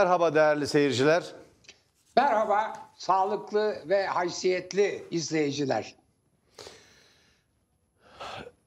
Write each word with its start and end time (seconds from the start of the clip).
Merhaba 0.00 0.34
değerli 0.34 0.66
seyirciler. 0.66 1.24
Merhaba 2.16 2.72
sağlıklı 2.96 3.76
ve 3.88 4.06
haysiyetli 4.06 5.04
izleyiciler. 5.10 5.94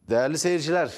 Değerli 0.09 0.37
seyirciler, 0.37 0.93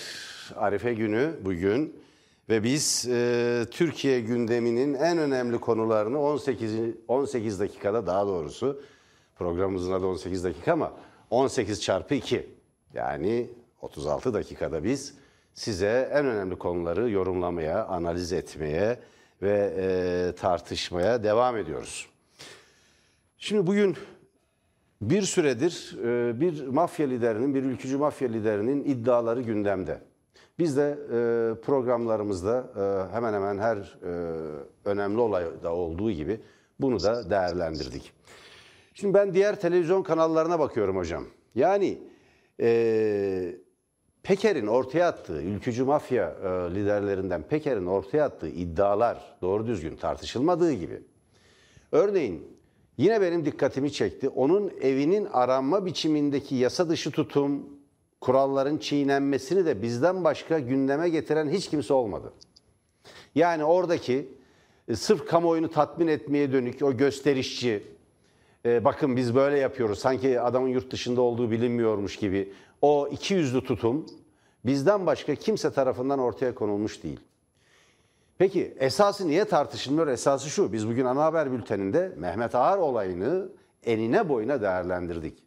Arife 0.55 0.93
günü 0.93 1.39
bugün 1.41 2.03
ve 2.49 2.63
biz 2.63 3.07
e, 3.09 3.65
Türkiye 3.71 4.19
gündeminin 4.19 4.93
en 4.93 5.17
önemli 5.17 5.57
konularını 5.57 6.21
18 6.21 6.73
18 7.07 7.59
dakikada 7.59 8.07
daha 8.07 8.27
doğrusu 8.27 8.81
programımızın 9.35 9.93
adı 9.93 10.05
18 10.05 10.43
dakika 10.43 10.73
ama 10.73 10.93
18 11.29 11.81
çarpı 11.81 12.15
2 12.15 12.49
yani 12.93 13.49
36 13.81 14.33
dakikada 14.33 14.83
biz 14.83 15.13
size 15.53 16.09
en 16.13 16.25
önemli 16.25 16.55
konuları 16.55 17.09
yorumlamaya, 17.09 17.85
analiz 17.85 18.33
etmeye 18.33 18.99
ve 19.45 19.73
e, 19.77 20.35
tartışmaya 20.35 21.23
devam 21.23 21.57
ediyoruz. 21.57 22.09
Şimdi 23.37 23.67
bugün 23.67 23.95
bir 25.01 25.21
süredir 25.21 25.97
e, 26.03 26.41
bir 26.41 26.67
mafya 26.67 27.07
liderinin, 27.07 27.55
bir 27.55 27.63
ülkücü 27.63 27.97
mafya 27.97 28.27
liderinin 28.27 28.83
iddiaları 28.83 29.41
gündemde. 29.41 29.99
Biz 30.59 30.77
de 30.77 30.89
e, 30.89 31.17
programlarımızda 31.61 32.67
e, 32.75 33.13
hemen 33.15 33.33
hemen 33.33 33.57
her 33.57 33.97
önemli 34.85 35.19
olayda 35.19 35.73
olduğu 35.73 36.11
gibi 36.11 36.39
bunu 36.79 37.03
da 37.03 37.29
değerlendirdik. 37.29 38.11
Şimdi 38.93 39.13
ben 39.13 39.33
diğer 39.33 39.59
televizyon 39.59 40.03
kanallarına 40.03 40.59
bakıyorum 40.59 40.97
hocam. 40.97 41.25
Yani 41.55 41.97
e, 42.59 43.55
Peker'in 44.25 44.67
ortaya 44.67 45.07
attığı, 45.07 45.41
ülkücü 45.41 45.83
mafya 45.83 46.35
e, 46.43 46.75
liderlerinden 46.75 47.41
Peker'in 47.43 47.85
ortaya 47.85 48.25
attığı 48.25 48.47
iddialar 48.47 49.35
doğru 49.41 49.67
düzgün 49.67 49.95
tartışılmadığı 49.95 50.71
gibi. 50.73 51.01
Örneğin 51.91 52.47
yine 52.97 53.21
benim 53.21 53.45
dikkatimi 53.45 53.91
çekti. 53.91 54.29
Onun 54.29 54.71
evinin 54.81 55.27
aranma 55.33 55.85
biçimindeki 55.85 56.55
yasa 56.55 56.89
dışı 56.89 57.11
tutum, 57.11 57.69
kuralların 58.21 58.77
çiğnenmesini 58.77 59.65
de 59.65 59.81
bizden 59.81 60.23
başka 60.23 60.59
gündeme 60.59 61.09
getiren 61.09 61.49
hiç 61.49 61.69
kimse 61.69 61.93
olmadı. 61.93 62.33
Yani 63.35 63.63
oradaki 63.63 64.29
e, 64.87 64.95
sırf 64.95 65.27
kamuoyunu 65.27 65.69
tatmin 65.71 66.07
etmeye 66.07 66.51
dönük 66.51 66.81
o 66.81 66.97
gösterişçi, 66.97 67.83
e, 68.65 68.85
bakın 68.85 69.15
biz 69.15 69.35
böyle 69.35 69.59
yapıyoruz 69.59 69.99
sanki 69.99 70.41
adamın 70.41 70.67
yurt 70.67 70.91
dışında 70.91 71.21
olduğu 71.21 71.51
bilinmiyormuş 71.51 72.15
gibi 72.15 72.53
o 72.81 73.07
iki 73.11 73.33
yüzlü 73.33 73.63
tutum 73.63 74.05
bizden 74.65 75.05
başka 75.05 75.35
kimse 75.35 75.71
tarafından 75.71 76.19
ortaya 76.19 76.55
konulmuş 76.55 77.03
değil. 77.03 77.19
Peki 78.37 78.73
esası 78.79 79.27
niye 79.27 79.45
tartışılmıyor? 79.45 80.07
Esası 80.07 80.49
şu. 80.49 80.73
Biz 80.73 80.87
bugün 80.87 81.05
ana 81.05 81.23
haber 81.23 81.51
bülteninde 81.51 82.13
Mehmet 82.17 82.55
Ağar 82.55 82.77
olayını 82.77 83.49
enine 83.83 84.29
boyuna 84.29 84.61
değerlendirdik. 84.61 85.43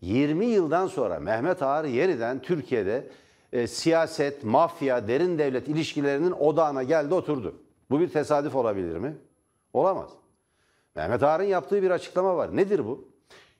20 0.00 0.46
yıldan 0.46 0.86
sonra 0.86 1.20
Mehmet 1.20 1.62
Ağar 1.62 1.84
yeniden 1.84 2.42
Türkiye'de 2.42 3.10
e, 3.52 3.66
siyaset, 3.66 4.44
mafya, 4.44 5.08
derin 5.08 5.38
devlet 5.38 5.68
ilişkilerinin 5.68 6.32
odağına 6.32 6.82
geldi 6.82 7.14
oturdu. 7.14 7.54
Bu 7.90 8.00
bir 8.00 8.08
tesadüf 8.08 8.54
olabilir 8.54 8.96
mi? 8.96 9.16
Olamaz. 9.72 10.19
Mehmet 10.94 11.22
Ağar'ın 11.22 11.44
yaptığı 11.44 11.82
bir 11.82 11.90
açıklama 11.90 12.36
var. 12.36 12.56
Nedir 12.56 12.86
bu? 12.86 13.08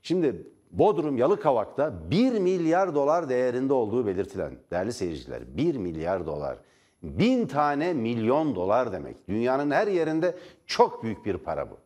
Şimdi 0.03 0.47
Bodrum 0.70 1.17
Yalıkavak'ta 1.17 2.11
1 2.11 2.33
milyar 2.33 2.95
dolar 2.95 3.28
değerinde 3.28 3.72
olduğu 3.72 4.06
belirtilen 4.06 4.53
değerli 4.70 4.92
seyirciler 4.92 5.56
1 5.56 5.77
milyar 5.77 6.27
dolar. 6.27 6.59
Bin 7.03 7.47
tane 7.47 7.92
milyon 7.92 8.55
dolar 8.55 8.92
demek. 8.92 9.28
Dünyanın 9.28 9.70
her 9.70 9.87
yerinde 9.87 10.37
çok 10.67 11.03
büyük 11.03 11.27
bir 11.27 11.37
para 11.37 11.70
bu. 11.70 11.78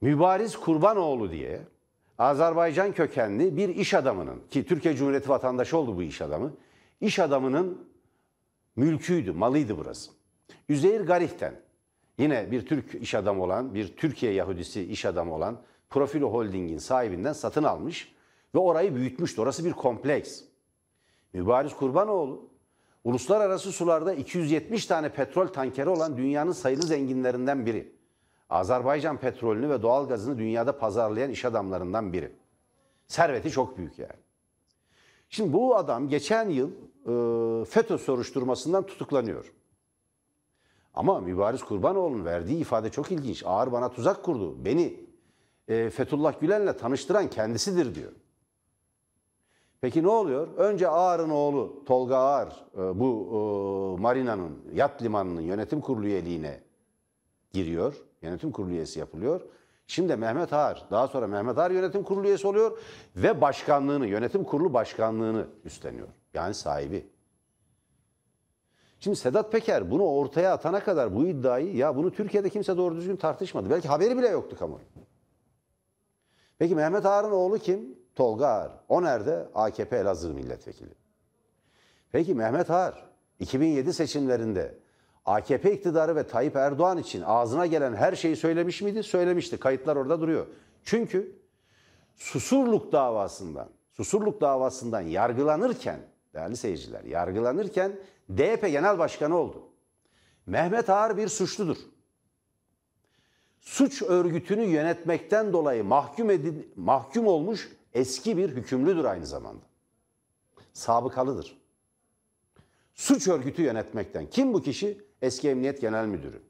Mübariz 0.00 0.56
Kurbanoğlu 0.56 1.30
diye 1.30 1.60
Azerbaycan 2.18 2.92
kökenli 2.92 3.56
bir 3.56 3.68
iş 3.68 3.94
adamının 3.94 4.40
ki 4.50 4.66
Türkiye 4.66 4.96
Cumhuriyeti 4.96 5.28
vatandaşı 5.28 5.78
oldu 5.78 5.96
bu 5.96 6.02
iş 6.02 6.22
adamı. 6.22 6.52
İş 7.00 7.18
adamının 7.18 7.88
mülküydü, 8.76 9.32
malıydı 9.32 9.78
burası. 9.78 10.10
Üzeyir 10.68 11.00
Garih'ten 11.00 11.54
yine 12.18 12.50
bir 12.50 12.66
Türk 12.66 12.94
iş 12.94 13.14
adamı 13.14 13.42
olan, 13.42 13.74
bir 13.74 13.96
Türkiye 13.96 14.32
Yahudisi 14.32 14.82
iş 14.82 15.04
adamı 15.04 15.34
olan 15.34 15.60
Profilo 15.90 16.32
Holding'in 16.32 16.78
sahibinden 16.78 17.32
satın 17.32 17.62
almış 17.62 18.14
ve 18.54 18.58
orayı 18.58 18.94
büyütmüştü. 18.94 19.40
Orası 19.40 19.64
bir 19.64 19.72
kompleks. 19.72 20.42
Mübariz 21.32 21.74
Kurbanoğlu 21.74 22.48
uluslararası 23.04 23.72
sularda 23.72 24.14
270 24.14 24.86
tane 24.86 25.08
petrol 25.08 25.46
tankeri 25.46 25.88
olan 25.88 26.16
dünyanın 26.16 26.52
sayılı 26.52 26.82
zenginlerinden 26.82 27.66
biri. 27.66 27.92
Azerbaycan 28.50 29.16
petrolünü 29.16 29.70
ve 29.70 29.82
doğal 29.82 30.08
gazını 30.08 30.38
dünyada 30.38 30.78
pazarlayan 30.78 31.30
iş 31.30 31.44
adamlarından 31.44 32.12
biri. 32.12 32.32
Serveti 33.06 33.50
çok 33.50 33.78
büyük 33.78 33.98
yani. 33.98 34.20
Şimdi 35.28 35.52
bu 35.52 35.76
adam 35.76 36.08
geçen 36.08 36.48
yıl 36.48 36.70
FETÖ 37.64 37.98
soruşturmasından 37.98 38.86
tutuklanıyor. 38.86 39.52
Ama 40.94 41.20
Mübariz 41.20 41.62
Kurbanoğlu'nun 41.62 42.24
verdiği 42.24 42.58
ifade 42.60 42.90
çok 42.90 43.12
ilginç. 43.12 43.42
Ağır 43.46 43.72
bana 43.72 43.90
tuzak 43.90 44.22
kurdu. 44.22 44.64
Beni 44.64 45.00
e, 45.68 45.90
Fethullah 45.90 46.40
Gülen'le 46.40 46.72
tanıştıran 46.72 47.30
kendisidir 47.30 47.94
diyor. 47.94 48.12
Peki 49.80 50.02
ne 50.02 50.08
oluyor? 50.08 50.48
Önce 50.56 50.88
Ağar'ın 50.88 51.30
oğlu 51.30 51.84
Tolga 51.86 52.16
Ağar 52.16 52.64
e, 52.74 53.00
bu 53.00 53.28
e, 53.98 54.00
marinanın, 54.02 54.58
yat 54.74 55.02
limanının 55.02 55.40
yönetim 55.40 55.80
kurulu 55.80 56.06
üyeliğine 56.06 56.60
giriyor. 57.52 57.94
Yönetim 58.22 58.52
kurulu 58.52 58.70
üyesi 58.70 58.98
yapılıyor. 58.98 59.40
Şimdi 59.86 60.16
Mehmet 60.16 60.52
Ağar, 60.52 60.86
daha 60.90 61.08
sonra 61.08 61.26
Mehmet 61.26 61.58
Ağar 61.58 61.70
yönetim 61.70 62.02
kurulu 62.02 62.26
üyesi 62.26 62.46
oluyor 62.46 62.78
ve 63.16 63.40
başkanlığını, 63.40 64.06
yönetim 64.06 64.44
kurulu 64.44 64.74
başkanlığını 64.74 65.46
üstleniyor. 65.64 66.08
Yani 66.34 66.54
sahibi. 66.54 67.06
Şimdi 69.00 69.16
Sedat 69.16 69.52
Peker 69.52 69.90
bunu 69.90 70.02
ortaya 70.02 70.52
atana 70.52 70.80
kadar 70.80 71.14
bu 71.14 71.26
iddiayı 71.26 71.76
ya 71.76 71.96
bunu 71.96 72.12
Türkiye'de 72.12 72.50
kimse 72.50 72.76
doğru 72.76 72.96
düzgün 72.96 73.16
tartışmadı. 73.16 73.70
Belki 73.70 73.88
haberi 73.88 74.18
bile 74.18 74.28
yoktu 74.28 74.56
kamuoyu. 74.58 74.84
Peki 76.58 76.74
Mehmet 76.74 77.06
Ağar'ın 77.06 77.30
oğlu 77.30 77.58
kim? 77.58 77.98
Tolga 78.14 78.46
Ağar. 78.46 78.70
O 78.88 79.02
nerede? 79.02 79.48
AKP 79.54 79.96
Elazığ 79.96 80.34
milletvekili. 80.34 80.94
Peki 82.12 82.34
Mehmet 82.34 82.70
Ağar 82.70 83.10
2007 83.38 83.92
seçimlerinde 83.92 84.78
AKP 85.24 85.72
iktidarı 85.72 86.16
ve 86.16 86.26
Tayyip 86.26 86.56
Erdoğan 86.56 86.98
için 86.98 87.22
ağzına 87.26 87.66
gelen 87.66 87.94
her 87.94 88.12
şeyi 88.12 88.36
söylemiş 88.36 88.82
miydi? 88.82 89.02
Söylemişti. 89.02 89.56
Kayıtlar 89.60 89.96
orada 89.96 90.20
duruyor. 90.20 90.46
Çünkü 90.84 91.40
Susurluk 92.16 92.92
davasından, 92.92 93.68
Susurluk 93.92 94.40
davasından 94.40 95.00
yargılanırken 95.00 96.00
değerli 96.34 96.56
seyirciler, 96.56 97.04
yargılanırken 97.04 97.92
DYP 98.36 98.60
Genel 98.60 98.98
Başkanı 98.98 99.36
oldu. 99.36 99.68
Mehmet 100.46 100.90
Ağar 100.90 101.16
bir 101.16 101.28
suçludur 101.28 101.76
suç 103.60 104.02
örgütünü 104.02 104.62
yönetmekten 104.62 105.52
dolayı 105.52 105.84
mahkum 105.84 106.30
edin, 106.30 106.72
mahkum 106.76 107.26
olmuş 107.26 107.68
eski 107.94 108.36
bir 108.36 108.48
hükümlüdür 108.50 109.04
aynı 109.04 109.26
zamanda. 109.26 109.64
Sabıkalıdır. 110.72 111.60
Suç 112.94 113.28
örgütü 113.28 113.62
yönetmekten. 113.62 114.26
Kim 114.30 114.54
bu 114.54 114.62
kişi? 114.62 115.04
Eski 115.22 115.48
Emniyet 115.48 115.80
Genel 115.80 116.06
Müdürü. 116.06 116.42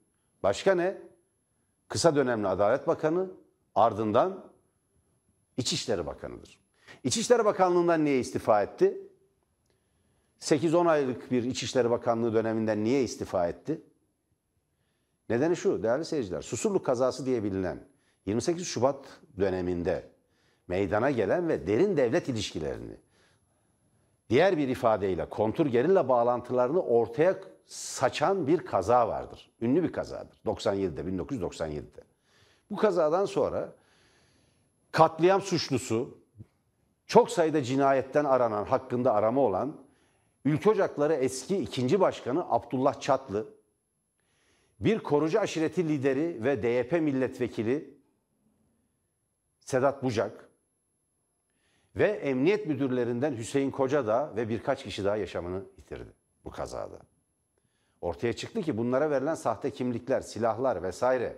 Başka 0.43 0.75
ne? 0.75 0.99
Kısa 1.89 2.17
dönemli 2.17 2.49
Adalet 2.49 2.87
Bakanı, 2.87 3.31
ardından 3.75 4.45
İçişleri 5.57 6.07
Bakanı'dır. 6.07 6.61
İçişleri 7.05 7.45
Bakanlığı'ndan 7.45 8.05
niye 8.05 8.19
istifa 8.19 8.63
etti? 8.63 9.10
8-10 10.41 10.89
aylık 10.89 11.31
bir 11.31 11.43
İçişleri 11.43 11.91
Bakanlığı 11.91 12.35
döneminden 12.35 12.85
niye 12.85 13.03
istifa 13.03 13.49
etti? 13.49 13.81
Nedeni 15.31 15.57
şu 15.57 15.83
değerli 15.83 16.05
seyirciler, 16.05 16.43
Susurluk 16.43 16.87
kazası 16.87 17.27
diye 17.27 17.45
bilinen 17.45 17.89
28 18.27 18.67
Şubat 18.67 19.05
döneminde 19.39 20.11
meydana 20.69 21.11
gelen 21.11 21.49
ve 21.49 21.67
derin 21.67 21.97
devlet 21.97 22.29
ilişkilerini 22.29 22.97
diğer 24.31 24.59
bir 24.59 24.69
ifadeyle 24.69 25.29
kontur 25.29 25.67
gerilla 25.67 26.09
bağlantılarını 26.09 26.83
ortaya 26.83 27.39
saçan 27.67 28.47
bir 28.47 28.59
kaza 28.59 29.09
vardır. 29.09 29.51
Ünlü 29.61 29.83
bir 29.83 29.93
kazadır. 29.93 30.37
97'de, 30.47 31.01
1997'de. 31.01 32.01
Bu 32.71 32.77
kazadan 32.77 33.25
sonra 33.25 33.73
katliam 34.93 35.41
suçlusu, 35.41 36.19
çok 37.07 37.31
sayıda 37.31 37.63
cinayetten 37.63 38.25
aranan, 38.25 38.65
hakkında 38.65 39.15
arama 39.15 39.41
olan 39.41 39.77
Ülke 40.45 40.71
Ocakları 40.71 41.15
eski 41.15 41.57
ikinci 41.57 42.01
başkanı 42.01 42.51
Abdullah 42.51 43.01
Çatlı 43.01 43.47
bir 44.81 44.99
korucu 44.99 45.41
aşireti 45.41 45.89
lideri 45.89 46.45
ve 46.45 46.63
DYP 46.63 46.93
milletvekili 46.93 47.95
Sedat 49.61 50.03
Bucak 50.03 50.49
ve 51.97 52.07
emniyet 52.07 52.67
müdürlerinden 52.67 53.37
Hüseyin 53.37 53.71
Koca 53.71 54.07
da 54.07 54.33
ve 54.37 54.49
birkaç 54.49 54.85
kişi 54.85 55.05
daha 55.05 55.17
yaşamını 55.17 55.65
yitirdi 55.77 56.13
bu 56.45 56.51
kazada. 56.51 56.99
Ortaya 58.01 58.33
çıktı 58.33 58.63
ki 58.63 58.79
bunlara 58.79 59.11
verilen 59.11 59.35
sahte 59.35 59.71
kimlikler, 59.71 60.21
silahlar 60.21 60.83
vesaire 60.83 61.37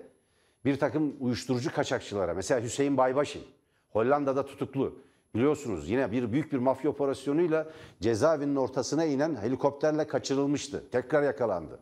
bir 0.65 0.79
takım 0.79 1.17
uyuşturucu 1.21 1.75
kaçakçılara 1.75 2.35
mesela 2.35 2.63
Hüseyin 2.63 2.97
Baybaşi 2.97 3.45
Hollanda'da 3.91 4.47
tutuklu. 4.47 4.99
Biliyorsunuz 5.35 5.91
yine 5.91 6.13
bir 6.13 6.33
büyük 6.33 6.53
bir 6.53 6.59
mafya 6.59 6.91
operasyonuyla 6.91 7.71
cezaevinin 8.01 8.57
ortasına 8.57 9.05
inen 9.05 9.37
helikopterle 9.37 10.07
kaçırılmıştı. 10.07 10.91
Tekrar 10.91 11.23
yakalandı. 11.23 11.79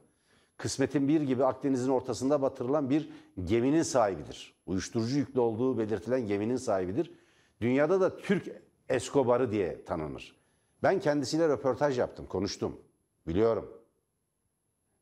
Kısmetin 0.56 1.08
bir 1.08 1.20
gibi 1.20 1.44
Akdeniz'in 1.44 1.90
ortasında 1.90 2.42
batırılan 2.42 2.90
bir 2.90 3.10
geminin 3.44 3.82
sahibidir. 3.82 4.54
Uyuşturucu 4.66 5.18
yüklü 5.18 5.40
olduğu 5.40 5.78
belirtilen 5.78 6.26
geminin 6.26 6.56
sahibidir. 6.56 7.12
Dünyada 7.60 8.00
da 8.00 8.16
Türk 8.16 8.48
Escobar'ı 8.88 9.52
diye 9.52 9.84
tanınır. 9.84 10.36
Ben 10.82 11.00
kendisiyle 11.00 11.48
röportaj 11.48 11.98
yaptım, 11.98 12.26
konuştum. 12.26 12.80
Biliyorum. 13.26 13.72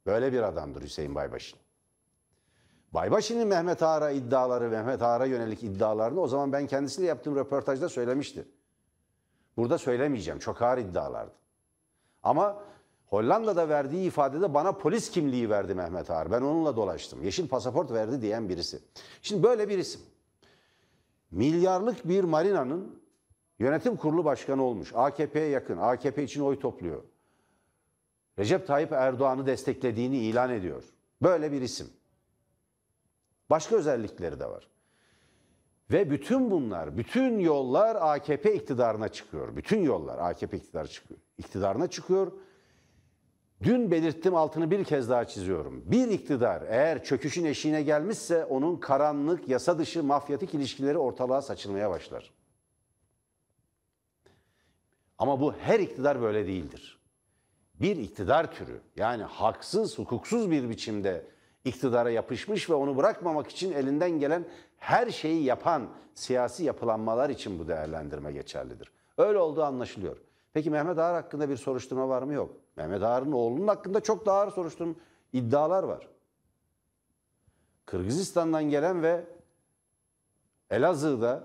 Böyle 0.07 0.33
bir 0.33 0.43
adamdır 0.43 0.83
Hüseyin 0.83 1.15
Baybaşi. 1.15 1.57
Baybaşı'nın 2.95 3.49
Mehmet 3.49 3.83
Ağar'a 3.83 4.11
iddiaları, 4.11 4.69
Mehmet 4.69 5.03
Ağar'a 5.03 5.27
yönelik 5.27 5.63
iddialarını 5.63 6.21
o 6.21 6.29
zaman 6.29 6.53
ben 6.53 6.67
kendisiyle 6.67 7.09
yaptığım 7.09 7.37
röportajda 7.37 7.89
söylemişti. 7.89 8.45
Burada 9.57 9.79
söylemeyeceğim. 9.79 10.39
Çok 10.39 10.63
ağır 10.63 10.79
iddialardı. 10.79 11.33
Ama 12.23 12.63
Hollanda'da 13.07 13.69
verdiği 13.69 14.07
ifadede 14.07 14.55
bana 14.55 14.73
polis 14.73 15.11
kimliği 15.11 15.51
verdi 15.51 15.75
Mehmet 15.75 16.11
Ağar. 16.11 16.33
Ben 16.33 16.41
onunla 16.41 16.77
dolaştım. 16.77 17.25
Yeşil 17.25 17.49
pasaport 17.49 17.93
verdi 17.93 18.23
diyen 18.23 18.49
birisi. 18.49 18.81
Şimdi 19.23 19.43
böyle 19.43 19.69
bir 19.69 19.79
isim. 19.79 20.01
Milyarlık 21.31 22.09
bir 22.09 22.25
marinanın 22.25 23.03
yönetim 23.59 23.97
kurulu 23.97 24.25
başkanı 24.25 24.63
olmuş. 24.63 24.93
AKP'ye 24.95 25.49
yakın. 25.49 25.77
AKP 25.77 26.23
için 26.23 26.41
oy 26.41 26.61
topluyor. 26.61 27.03
Recep 28.39 28.67
Tayyip 28.67 28.93
Erdoğan'ı 28.93 29.47
desteklediğini 29.47 30.19
ilan 30.19 30.51
ediyor. 30.51 30.85
Böyle 31.23 31.53
bir 31.53 31.63
isim. 31.63 31.87
Başka 33.51 33.77
özellikleri 33.77 34.41
de 34.41 34.47
var. 34.47 34.69
Ve 35.91 36.11
bütün 36.11 36.51
bunlar, 36.51 36.97
bütün 36.97 37.39
yollar 37.39 37.97
AKP 37.97 38.55
iktidarına 38.55 39.09
çıkıyor. 39.09 39.57
Bütün 39.57 39.83
yollar 39.83 40.19
AKP 40.19 40.57
iktidarı 40.57 40.89
çıkıyor. 40.89 41.21
iktidarına 41.39 41.91
çıkıyor. 41.91 42.33
Dün 43.63 43.91
belirttim 43.91 44.35
altını 44.35 44.71
bir 44.71 44.85
kez 44.85 45.11
daha 45.11 45.25
çiziyorum. 45.25 45.83
Bir 45.87 46.09
iktidar 46.09 46.63
eğer 46.69 47.05
çöküşün 47.05 47.45
eşiğine 47.45 47.83
gelmişse 47.83 48.45
onun 48.45 48.77
karanlık, 48.77 49.49
yasa 49.49 49.79
dışı, 49.79 50.03
mafyatik 50.03 50.55
ilişkileri 50.55 50.99
ortalığa 50.99 51.43
saçılmaya 51.43 51.91
başlar. 51.91 52.31
Ama 55.19 55.41
bu 55.41 55.53
her 55.53 55.81
iktidar 55.81 56.21
böyle 56.21 56.47
değildir. 56.47 56.99
Bir 57.75 57.97
iktidar 57.97 58.53
türü 58.53 58.81
yani 58.97 59.23
haksız, 59.23 59.99
hukuksuz 59.99 60.51
bir 60.51 60.69
biçimde 60.71 61.27
iktidara 61.69 62.11
yapışmış 62.11 62.71
ve 62.71 62.75
onu 62.75 62.97
bırakmamak 62.97 63.51
için 63.51 63.73
elinden 63.73 64.11
gelen 64.11 64.45
her 64.77 65.11
şeyi 65.11 65.45
yapan 65.45 65.89
siyasi 66.15 66.65
yapılanmalar 66.65 67.31
için 67.31 67.59
bu 67.59 67.69
değerlendirme 67.69 68.33
geçerlidir. 68.33 68.93
Öyle 69.19 69.39
olduğu 69.39 69.63
anlaşılıyor. 69.63 70.17
Peki 70.53 70.71
Mehmet 70.71 70.99
Ağar 70.99 71.15
hakkında 71.15 71.49
bir 71.49 71.57
soruşturma 71.57 72.09
var 72.09 72.23
mı? 72.23 72.35
Yok. 72.35 72.51
Mehmet 72.77 73.03
Ağar'ın 73.03 73.33
oğlunun 73.33 73.69
hakkında 73.69 74.01
çok 74.01 74.27
daha 74.27 74.41
ağır 74.41 74.51
soruşturma 74.51 74.95
iddialar 75.33 75.83
var. 75.83 76.09
Kırgızistan'dan 77.87 78.65
gelen 78.65 79.03
ve 79.03 79.25
Elazığ'da 80.71 81.45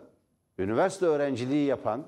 üniversite 0.59 1.05
öğrenciliği 1.05 1.65
yapan 1.65 2.05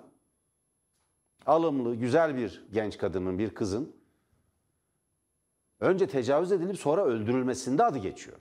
alımlı, 1.46 1.96
güzel 1.96 2.38
bir 2.38 2.66
genç 2.74 2.98
kadının, 2.98 3.40
bir 3.40 3.50
kızın 3.50 3.94
önce 5.80 6.07
tecavüz 6.07 6.51
edilip 6.51 6.77
sonra 6.77 7.06
öldürülmesinde 7.06 7.83
adı 7.83 7.98
geçiyor. 7.98 8.38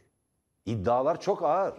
İddialar 0.67 1.21
çok 1.21 1.43
ağır. 1.43 1.75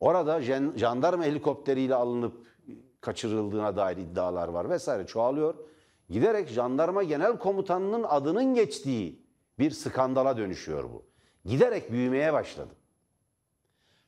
Orada 0.00 0.40
jandarma 0.76 1.24
helikopteriyle 1.24 1.94
alınıp 1.94 2.46
kaçırıldığına 3.00 3.76
dair 3.76 3.96
iddialar 3.96 4.48
var 4.48 4.70
vesaire 4.70 5.06
çoğalıyor. 5.06 5.54
Giderek 6.10 6.48
jandarma 6.48 7.02
genel 7.02 7.38
komutanının 7.38 8.04
adının 8.08 8.54
geçtiği 8.54 9.22
bir 9.58 9.70
skandala 9.70 10.36
dönüşüyor 10.36 10.84
bu. 10.84 11.04
Giderek 11.44 11.92
büyümeye 11.92 12.32
başladı. 12.32 12.74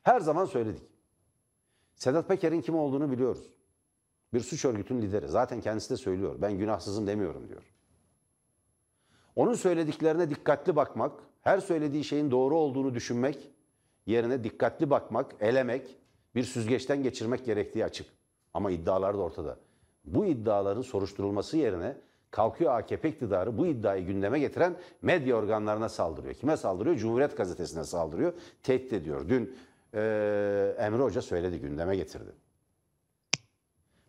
Her 0.03 0.19
zaman 0.19 0.45
söyledik. 0.45 0.83
Sedat 1.95 2.27
Peker'in 2.27 2.61
kim 2.61 2.75
olduğunu 2.75 3.11
biliyoruz. 3.11 3.53
Bir 4.33 4.39
suç 4.39 4.65
örgütünün 4.65 5.01
lideri. 5.01 5.27
Zaten 5.27 5.61
kendisi 5.61 5.89
de 5.89 5.97
söylüyor. 5.97 6.35
Ben 6.41 6.57
günahsızım 6.57 7.07
demiyorum 7.07 7.49
diyor. 7.49 7.70
Onun 9.35 9.53
söylediklerine 9.53 10.29
dikkatli 10.29 10.75
bakmak, 10.75 11.11
her 11.41 11.59
söylediği 11.59 12.03
şeyin 12.03 12.31
doğru 12.31 12.57
olduğunu 12.57 12.95
düşünmek 12.95 13.51
yerine 14.05 14.43
dikkatli 14.43 14.89
bakmak, 14.89 15.35
elemek, 15.39 15.97
bir 16.35 16.43
süzgeçten 16.43 17.03
geçirmek 17.03 17.45
gerektiği 17.45 17.85
açık. 17.85 18.07
Ama 18.53 18.71
iddialar 18.71 19.17
da 19.17 19.21
ortada. 19.21 19.57
Bu 20.05 20.25
iddiaların 20.25 20.81
soruşturulması 20.81 21.57
yerine 21.57 21.97
kalkıyor 22.31 22.79
AKP 22.79 23.09
iktidarı 23.09 23.57
bu 23.57 23.67
iddiayı 23.67 24.05
gündeme 24.05 24.39
getiren 24.39 24.75
medya 25.01 25.35
organlarına 25.35 25.89
saldırıyor. 25.89 26.33
Kime 26.33 26.57
saldırıyor? 26.57 26.95
Cumhuriyet 26.95 27.37
Gazetesi'ne 27.37 27.83
saldırıyor. 27.83 28.33
Tehdit 28.63 28.93
ediyor. 28.93 29.29
Dün 29.29 29.55
e, 29.93 30.75
Emre 30.79 31.03
Hoca 31.03 31.21
söyledi, 31.21 31.59
gündeme 31.59 31.95
getirdi. 31.95 32.31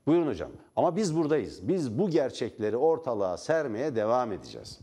Buyurun 0.07 0.27
hocam. 0.27 0.51
Ama 0.77 0.97
biz 0.97 1.17
buradayız. 1.17 1.69
Biz 1.69 1.99
bu 1.99 2.11
gerçekleri 2.11 2.77
ortalığa 2.77 3.37
sermeye 3.37 3.97
devam 3.97 4.33
edeceğiz. 4.33 4.81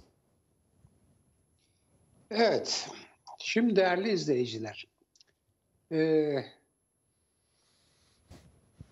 Evet. 2.31 2.89
Şimdi 3.39 3.75
değerli 3.75 4.11
izleyiciler. 4.11 4.87
E, 5.91 6.35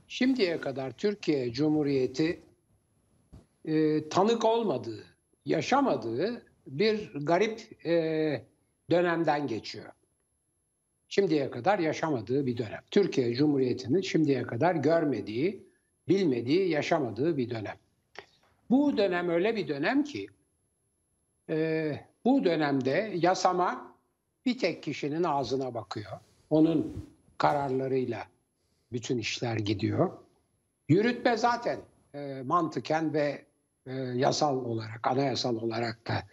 şimdiye 0.08 0.62
kadar 0.62 0.92
Türkiye 0.92 1.54
Cumhuriyeti 1.54 2.42
e, 3.66 4.10
tanık 4.10 4.46
olmadığı, 4.46 5.04
yaşamadığı 5.46 6.46
bir 6.68 7.14
garip 7.14 7.86
e, 7.86 8.46
dönemden 8.90 9.48
geçiyor. 9.48 9.92
Şimdiye 11.10 11.50
kadar 11.50 11.80
yaşamadığı 11.80 12.46
bir 12.46 12.58
dönem. 12.58 12.82
Türkiye 12.92 13.34
Cumhuriyeti'nin 13.36 14.02
şimdiye 14.02 14.44
kadar 14.44 14.76
görmediği, 14.76 15.68
bilmediği, 16.08 16.70
yaşamadığı 16.70 17.38
bir 17.38 17.50
dönem. 17.50 17.78
Bu 18.70 18.98
dönem 18.98 19.30
öyle 19.30 19.56
bir 19.56 19.68
dönem 19.68 20.04
ki 20.04 20.28
e, 21.50 22.00
bu 22.28 22.44
dönemde 22.44 23.14
yasama 23.16 23.96
bir 24.46 24.58
tek 24.58 24.84
kişinin 24.84 25.24
ağzına 25.24 25.74
bakıyor. 25.74 26.12
Onun 26.50 27.06
kararlarıyla 27.38 28.24
bütün 28.92 29.18
işler 29.18 29.56
gidiyor. 29.56 30.12
Yürütme 30.90 31.38
zaten 31.38 31.80
e, 32.14 32.42
mantıken 32.46 33.14
ve 33.14 33.46
e, 33.86 33.94
yasal 33.94 34.66
olarak, 34.66 35.08
anayasal 35.08 35.56
olarak 35.56 36.08
da 36.08 36.24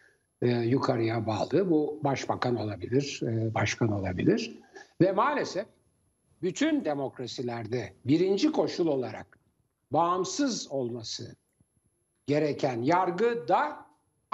e, 0.43 0.49
yukarıya 0.49 1.27
bağlı. 1.27 1.71
Bu 1.71 2.01
başbakan 2.05 2.57
olabilir, 2.57 3.21
e, 3.23 3.55
başkan 3.55 3.93
olabilir. 3.93 4.59
Ve 5.01 5.13
maalesef 5.13 5.67
bütün 6.43 6.85
demokrasilerde 6.85 7.93
birinci 8.05 8.53
koşul 8.53 8.87
olarak 8.87 9.39
bağımsız 9.91 10.73
olması 10.73 11.37
gereken 12.27 12.83
yargı 12.83 13.49
da 13.49 13.85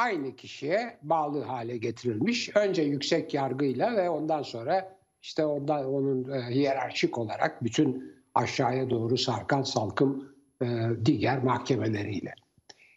aynı 0.01 0.37
kişiye 0.37 0.99
bağlı 1.03 1.43
hale 1.43 1.77
getirilmiş. 1.77 2.57
Önce 2.57 2.83
yüksek 2.83 3.35
yargıyla 3.35 3.97
ve 3.97 4.11
ondan 4.11 4.43
sonra 4.43 4.97
işte 5.23 5.45
ondan 5.45 5.85
onun 5.85 6.33
e, 6.33 6.55
hiyerarşik 6.55 7.19
olarak 7.19 7.65
bütün 7.65 8.15
aşağıya 8.35 8.91
doğru 8.91 9.19
sarkan 9.19 9.63
salkım 9.63 10.35
e, 10.63 10.67
diğer 11.05 11.43
mahkemeleriyle. 11.43 12.35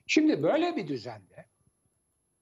Şimdi 0.08 0.44
böyle 0.44 0.76
bir 0.76 0.88
düzende 0.88 1.46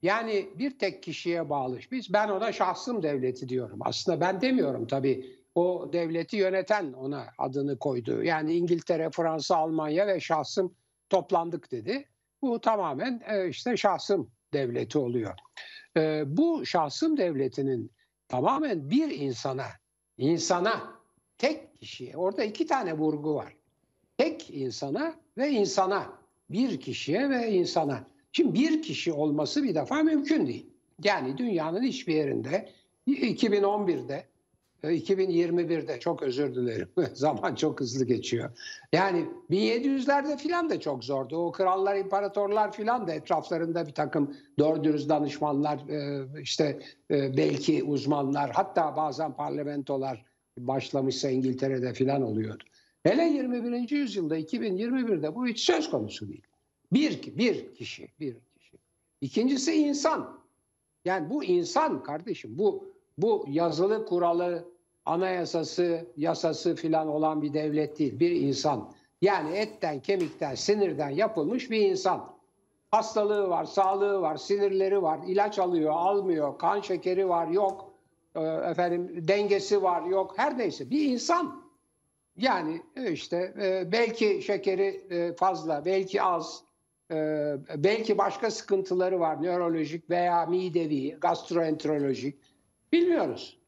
yani 0.01 0.49
bir 0.59 0.79
tek 0.79 1.03
kişiye 1.03 1.49
bağlı. 1.49 1.79
Biz 1.91 2.13
ben 2.13 2.29
ona 2.29 2.51
şahsım 2.51 3.03
devleti 3.03 3.49
diyorum. 3.49 3.79
Aslında 3.81 4.21
ben 4.21 4.41
demiyorum 4.41 4.87
tabii. 4.87 5.35
O 5.55 5.89
devleti 5.93 6.37
yöneten 6.37 6.93
ona 6.93 7.27
adını 7.37 7.79
koydu. 7.79 8.23
Yani 8.23 8.53
İngiltere, 8.53 9.09
Fransa, 9.09 9.55
Almanya 9.55 10.07
ve 10.07 10.19
şahsım 10.19 10.75
toplandık 11.09 11.71
dedi. 11.71 12.05
Bu 12.41 12.61
tamamen 12.61 13.21
e, 13.27 13.47
işte 13.47 13.77
şahsım 13.77 14.31
devleti 14.53 14.97
oluyor. 14.97 15.33
E, 15.97 16.23
bu 16.25 16.65
şahsım 16.65 17.17
devletinin 17.17 17.91
tamamen 18.27 18.89
bir 18.89 19.19
insana, 19.19 19.67
insana, 20.17 20.93
tek 21.37 21.79
kişiye, 21.79 22.17
orada 22.17 22.43
iki 22.43 22.67
tane 22.67 22.93
vurgu 22.97 23.35
var. 23.35 23.55
Tek 24.17 24.49
insana 24.49 25.15
ve 25.37 25.49
insana, 25.49 26.13
bir 26.49 26.79
kişiye 26.79 27.29
ve 27.29 27.51
insana. 27.51 28.07
Şimdi 28.31 28.59
bir 28.59 28.81
kişi 28.81 29.13
olması 29.13 29.63
bir 29.63 29.75
defa 29.75 30.03
mümkün 30.03 30.47
değil. 30.47 30.69
Yani 31.03 31.37
dünyanın 31.37 31.83
hiçbir 31.83 32.15
yerinde 32.15 32.69
2011'de 33.07 34.15
e, 34.15 34.30
2021'de 34.83 35.99
çok 35.99 36.23
özür 36.23 36.55
dilerim. 36.55 36.87
Zaman 37.13 37.55
çok 37.55 37.79
hızlı 37.79 38.05
geçiyor. 38.05 38.49
Yani 38.93 39.25
1700'lerde 39.49 40.37
filan 40.37 40.69
da 40.69 40.79
çok 40.79 41.03
zordu. 41.03 41.37
O 41.37 41.51
krallar, 41.51 41.95
imparatorlar 41.95 42.71
filan 42.71 43.07
da 43.07 43.13
etraflarında 43.13 43.87
bir 43.87 43.93
takım 43.93 44.35
doğru 44.59 44.83
dürüst 44.83 45.09
danışmanlar, 45.09 45.89
e, 45.89 46.25
işte 46.41 46.79
e, 47.11 47.37
belki 47.37 47.83
uzmanlar, 47.83 48.51
hatta 48.51 48.95
bazen 48.95 49.33
parlamentolar 49.33 50.25
başlamışsa 50.57 51.29
İngiltere'de 51.29 51.93
filan 51.93 52.21
oluyordu. 52.21 52.63
Hele 53.03 53.23
21. 53.23 53.89
yüzyılda 53.89 54.39
2021'de 54.39 55.35
bu 55.35 55.47
hiç 55.47 55.59
söz 55.59 55.89
konusu 55.89 56.29
değil. 56.29 56.43
Bir, 56.93 57.37
bir 57.37 57.75
kişi, 57.75 58.07
bir 58.19 58.35
kişi. 58.57 58.77
İkincisi 59.21 59.73
insan. 59.73 60.41
Yani 61.05 61.29
bu 61.29 61.43
insan 61.43 62.03
kardeşim, 62.03 62.57
bu 62.57 62.91
bu 63.17 63.45
yazılı 63.49 64.05
kuralı, 64.05 64.70
anayasası, 65.05 66.05
yasası 66.17 66.75
filan 66.75 67.07
olan 67.07 67.41
bir 67.41 67.53
devlet 67.53 67.99
değil, 67.99 68.19
bir 68.19 68.31
insan. 68.31 68.91
Yani 69.21 69.57
etten, 69.57 69.99
kemikten, 69.99 70.55
sinirden 70.55 71.09
yapılmış 71.09 71.71
bir 71.71 71.79
insan. 71.89 72.35
Hastalığı 72.91 73.49
var, 73.49 73.65
sağlığı 73.65 74.21
var, 74.21 74.37
sinirleri 74.37 75.01
var, 75.01 75.19
ilaç 75.27 75.59
alıyor, 75.59 75.93
almıyor, 75.93 76.57
kan 76.57 76.81
şekeri 76.81 77.29
var, 77.29 77.47
yok. 77.47 77.93
Ee, 78.35 78.39
efendim 78.41 79.27
dengesi 79.27 79.83
var, 79.83 80.05
yok. 80.05 80.33
Her 80.37 80.57
neyse 80.57 80.89
bir 80.89 81.05
insan. 81.05 81.61
Yani 82.37 82.81
işte 83.09 83.53
e, 83.61 83.91
belki 83.91 84.41
şekeri 84.41 85.05
e, 85.09 85.33
fazla, 85.33 85.85
belki 85.85 86.21
az, 86.21 86.63
e, 87.11 87.15
belki 87.75 88.17
başka 88.17 88.51
sıkıntıları 88.51 89.19
var, 89.19 89.43
nörolojik 89.43 90.09
veya 90.09 90.45
midevi, 90.45 91.17
gastroenterolojik. 91.21 92.39
Bilmiyoruz. 92.91 93.60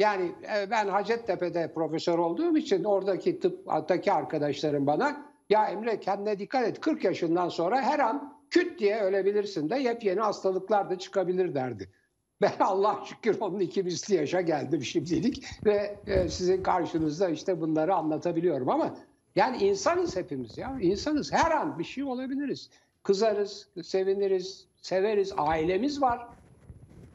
Yani 0.00 0.32
e, 0.56 0.70
ben 0.70 0.88
Hacettepe'de 0.88 1.72
profesör 1.74 2.18
olduğum 2.18 2.56
için 2.56 2.84
oradaki 2.84 3.40
tıptaki 3.40 4.12
arkadaşlarım 4.12 4.86
bana 4.86 5.26
ya 5.50 5.66
Emre 5.66 6.00
kendine 6.00 6.38
dikkat 6.38 6.68
et 6.68 6.80
40 6.80 7.04
yaşından 7.04 7.48
sonra 7.48 7.82
her 7.82 7.98
an 7.98 8.34
küt 8.50 8.78
diye 8.78 9.00
ölebilirsin 9.00 9.70
de 9.70 9.76
yepyeni 9.76 10.20
hastalıklar 10.20 10.90
da 10.90 10.98
çıkabilir 10.98 11.54
derdi. 11.54 11.88
Ben 12.42 12.52
Allah 12.60 13.00
şükür 13.04 13.40
onun 13.40 13.60
iki 13.60 13.84
yaşa 14.14 14.40
geldim 14.40 14.82
şimdilik 14.82 15.44
ve 15.66 15.96
e, 16.06 16.28
sizin 16.28 16.62
karşınızda 16.62 17.28
işte 17.28 17.60
bunları 17.60 17.94
anlatabiliyorum 17.94 18.68
ama 18.68 18.94
yani 19.36 19.56
insanız 19.56 20.16
hepimiz 20.16 20.58
ya 20.58 20.78
insanız 20.80 21.32
her 21.32 21.50
an 21.50 21.78
bir 21.78 21.84
şey 21.84 22.04
olabiliriz. 22.04 22.70
Kızarız, 23.02 23.68
seviniriz, 23.82 24.66
severiz, 24.82 25.32
ailemiz 25.36 26.02
var. 26.02 26.28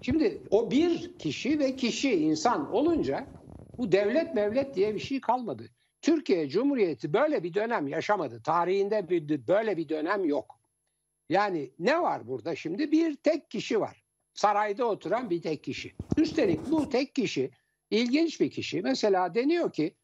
Şimdi 0.06 0.42
o 0.52 0.72
bir 0.72 1.18
kişi 1.20 1.60
ve 1.60 1.76
kişi 1.76 2.12
insan 2.12 2.74
olunca 2.74 3.28
bu 3.78 3.92
devlet 3.92 4.36
mevlet 4.36 4.76
diye 4.76 4.96
bir 4.96 5.00
şey 5.00 5.22
kalmadı. 5.22 5.70
Türkiye 6.02 6.50
Cumhuriyeti 6.50 7.14
böyle 7.14 7.44
bir 7.44 7.54
dönem 7.54 7.88
yaşamadı. 7.88 8.42
Tarihinde 8.44 9.10
bir, 9.10 9.48
böyle 9.48 9.78
bir 9.78 9.90
dönem 9.90 10.26
yok. 10.26 10.60
Yani 11.30 11.72
ne 11.80 12.02
var 12.02 12.28
burada 12.28 12.56
şimdi? 12.56 12.92
Bir 12.92 13.16
tek 13.16 13.52
kişi 13.52 13.80
var. 13.80 14.04
Sarayda 14.34 14.86
oturan 14.86 15.30
bir 15.30 15.42
tek 15.42 15.64
kişi. 15.64 15.96
Üstelik 16.18 16.72
bu 16.72 16.90
tek 16.90 17.16
kişi 17.16 17.52
ilginç 17.92 18.42
bir 18.42 18.52
kişi. 18.52 18.82
Mesela 18.82 19.36
deniyor 19.36 19.74
ki 19.74 19.96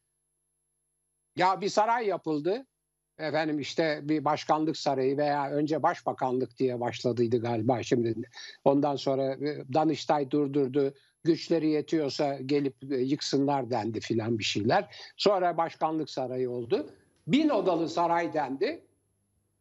ya 1.36 1.60
bir 1.60 1.68
saray 1.68 2.06
yapıldı. 2.06 2.66
Efendim 3.22 3.58
işte 3.58 4.00
bir 4.02 4.24
başkanlık 4.24 4.76
sarayı 4.76 5.16
veya 5.16 5.50
önce 5.50 5.82
başbakanlık 5.82 6.58
diye 6.58 6.80
başladıydı 6.80 7.40
galiba 7.40 7.82
şimdi. 7.82 8.14
Ondan 8.64 8.96
sonra 8.96 9.32
e, 9.32 9.64
Danıştay 9.74 10.30
durdurdu. 10.30 10.94
Güçleri 11.24 11.70
yetiyorsa 11.70 12.38
gelip 12.46 12.92
e, 12.92 12.96
yıksınlar 12.96 13.70
dendi 13.70 14.00
filan 14.00 14.38
bir 14.38 14.44
şeyler. 14.44 14.96
Sonra 15.16 15.56
başkanlık 15.56 16.10
sarayı 16.10 16.50
oldu. 16.50 16.90
Bin 17.26 17.48
odalı 17.48 17.88
saray 17.88 18.32
dendi. 18.32 18.82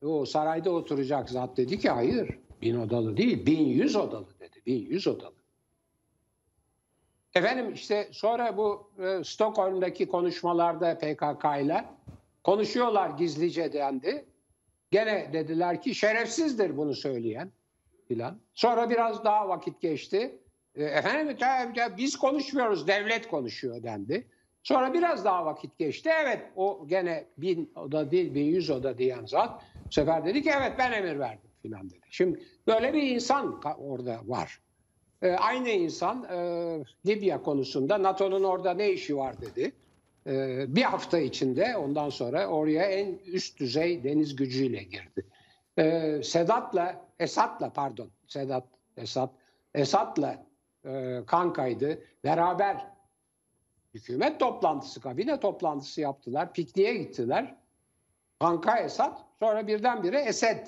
O 0.02 0.26
sarayda 0.26 0.72
oturacak 0.72 1.30
zat 1.30 1.58
dedi 1.58 1.80
ki 1.80 1.90
hayır 1.90 2.40
bin 2.62 2.76
odalı 2.76 3.18
değil 3.18 3.46
bin 3.46 3.66
yüz 3.66 3.96
odalı 3.96 4.28
dedi. 4.40 4.62
Bin 4.66 4.86
yüz 4.86 5.08
odalı. 5.08 5.36
Efendim 7.36 7.74
işte 7.74 8.08
sonra 8.12 8.58
bu 8.58 8.92
e, 9.04 9.24
Stockholm'daki 9.24 10.08
konuşmalarda 10.08 10.98
PKK 10.98 11.46
ile 11.66 11.86
konuşuyorlar 12.44 13.10
gizlice 13.10 13.74
dendi. 13.74 14.26
Gene 14.92 15.30
dediler 15.34 15.82
ki 15.82 15.96
şerefsizdir 15.96 16.78
bunu 16.78 16.96
söyleyen 16.96 17.52
filan. 18.08 18.40
Sonra 18.54 18.90
biraz 18.90 19.24
daha 19.24 19.50
vakit 19.50 19.82
geçti. 19.82 20.40
E, 20.76 20.84
efendim 20.84 21.38
ya, 21.40 21.72
ya 21.76 21.98
biz 21.98 22.18
konuşmuyoruz 22.18 22.88
devlet 22.88 23.28
konuşuyor 23.28 23.84
dendi. 23.84 24.28
Sonra 24.64 24.94
biraz 24.94 25.26
daha 25.26 25.46
vakit 25.46 25.78
geçti. 25.78 26.10
Evet 26.24 26.42
o 26.56 26.88
gene 26.88 27.26
bin 27.38 27.72
oda 27.76 28.12
değil 28.12 28.34
bin 28.36 28.46
yüz 28.46 28.70
oda 28.70 28.98
diyen 28.98 29.26
zat 29.26 29.62
bu 29.92 29.94
sefer 29.94 30.26
dedi 30.26 30.44
ki 30.44 30.52
evet 30.58 30.74
ben 30.78 30.92
emir 30.92 31.20
verdim 31.20 31.50
filan 31.62 31.90
dedi. 31.90 32.06
Şimdi 32.10 32.44
böyle 32.68 32.94
bir 32.94 33.04
insan 33.04 33.62
orada 33.78 34.20
var. 34.26 34.62
E, 35.22 35.32
aynı 35.32 35.70
insan 35.70 36.24
e, 36.24 36.38
Libya 37.06 37.44
konusunda 37.44 38.04
NATO'nun 38.04 38.44
orada 38.44 38.74
ne 38.74 38.92
işi 38.92 39.18
var 39.18 39.42
dedi. 39.42 39.72
E, 40.28 40.66
bir 40.76 40.84
hafta 40.84 41.20
içinde 41.20 41.78
ondan 41.78 42.10
sonra 42.10 42.48
oraya 42.48 42.84
en 42.84 43.20
üst 43.26 43.60
düzey 43.60 44.04
deniz 44.04 44.36
gücüyle 44.36 44.84
girdi. 44.84 45.26
E, 45.78 46.22
Sedat'la, 46.24 47.06
Esat'la 47.20 47.74
pardon, 47.74 48.10
Sedat, 48.28 48.68
Esat, 48.98 49.30
Esat'la 49.74 50.46
e, 50.86 51.22
kankaydı. 51.28 52.04
Beraber 52.24 52.88
hükümet 53.94 54.40
toplantısı, 54.40 55.02
kabine 55.02 55.40
toplantısı 55.40 56.02
yaptılar. 56.02 56.54
Pikniğe 56.54 56.98
gittiler. 56.98 57.56
Kanka 58.40 58.80
Esad, 58.80 59.20
sonra 59.40 59.68
birdenbire 59.68 60.20
Esed, 60.22 60.68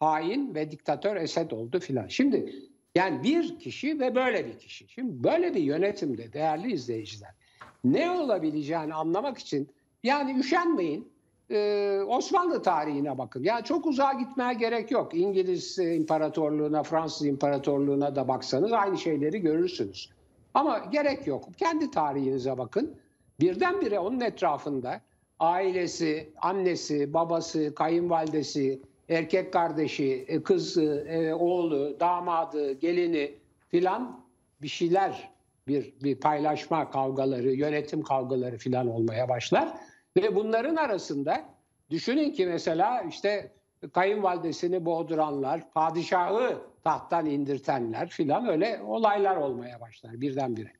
hain 0.00 0.54
ve 0.54 0.70
diktatör 0.70 1.16
Esed 1.16 1.50
oldu 1.50 1.80
filan. 1.80 2.06
Şimdi 2.06 2.54
yani 2.94 3.22
bir 3.22 3.58
kişi 3.58 4.00
ve 4.00 4.14
böyle 4.14 4.46
bir 4.46 4.58
kişi. 4.58 4.88
Şimdi 4.88 5.24
böyle 5.24 5.54
bir 5.54 5.62
yönetimde 5.62 6.32
değerli 6.32 6.72
izleyiciler 6.72 7.37
ne 7.84 8.10
olabileceğini 8.10 8.94
anlamak 8.94 9.38
için 9.38 9.68
yani 10.02 10.38
üşenmeyin. 10.38 11.08
Ee, 11.50 12.00
Osmanlı 12.08 12.62
tarihine 12.62 13.18
bakın. 13.18 13.42
Yani 13.42 13.64
çok 13.64 13.86
uzağa 13.86 14.12
gitmeye 14.12 14.54
gerek 14.54 14.90
yok. 14.90 15.14
İngiliz 15.14 15.78
İmparatorluğuna, 15.78 16.82
Fransız 16.82 17.26
İmparatorluğuna 17.26 18.16
da 18.16 18.28
baksanız 18.28 18.72
aynı 18.72 18.98
şeyleri 18.98 19.40
görürsünüz. 19.40 20.10
Ama 20.54 20.78
gerek 20.78 21.26
yok. 21.26 21.44
Kendi 21.56 21.90
tarihinize 21.90 22.58
bakın. 22.58 22.96
Birdenbire 23.40 23.98
onun 23.98 24.20
etrafında 24.20 25.00
ailesi, 25.40 26.28
annesi, 26.42 27.14
babası, 27.14 27.74
kayınvalidesi, 27.74 28.80
erkek 29.08 29.52
kardeşi, 29.52 30.24
e, 30.28 30.42
kızı, 30.42 31.06
e, 31.08 31.34
oğlu, 31.34 32.00
damadı, 32.00 32.72
gelini 32.72 33.34
filan 33.68 34.20
bir 34.62 34.68
şeyler 34.68 35.30
bir 35.68 35.94
bir 36.02 36.20
paylaşma 36.20 36.90
kavgaları, 36.90 37.52
yönetim 37.52 38.02
kavgaları 38.02 38.58
filan 38.58 38.88
olmaya 38.88 39.28
başlar 39.28 39.74
ve 40.16 40.34
bunların 40.34 40.76
arasında 40.76 41.44
düşünün 41.90 42.32
ki 42.32 42.46
mesela 42.46 43.02
işte 43.02 43.52
kayınvalidesini 43.92 44.84
boğduranlar, 44.84 45.70
padişahı 45.70 46.58
tahttan 46.84 47.26
indirtenler 47.26 48.08
filan 48.08 48.48
öyle 48.48 48.82
olaylar 48.86 49.36
olmaya 49.36 49.80
başlar 49.80 50.20
birdenbire. 50.20 50.72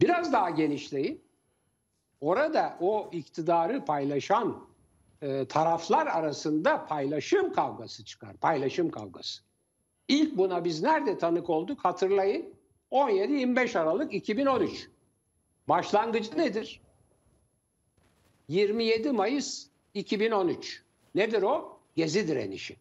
Biraz 0.00 0.32
daha 0.32 0.50
genişleyin. 0.50 1.22
Orada 2.20 2.76
o 2.80 3.10
iktidarı 3.12 3.84
paylaşan 3.84 4.68
e, 5.22 5.44
taraflar 5.48 6.06
arasında 6.06 6.86
paylaşım 6.86 7.52
kavgası 7.52 8.04
çıkar. 8.04 8.36
Paylaşım 8.36 8.90
kavgası. 8.90 9.42
İlk 10.08 10.36
buna 10.36 10.64
biz 10.64 10.82
nerede 10.82 11.18
tanık 11.18 11.50
olduk 11.50 11.84
hatırlayın. 11.84 12.54
17-25 12.92 13.78
Aralık 13.78 14.14
2013. 14.14 14.88
Başlangıcı 15.68 16.38
nedir? 16.38 16.80
27 18.48 19.12
Mayıs 19.12 19.66
2013. 19.94 20.82
Nedir 21.14 21.42
o? 21.42 21.78
Gezi 21.96 22.28
direnişi. 22.28 22.76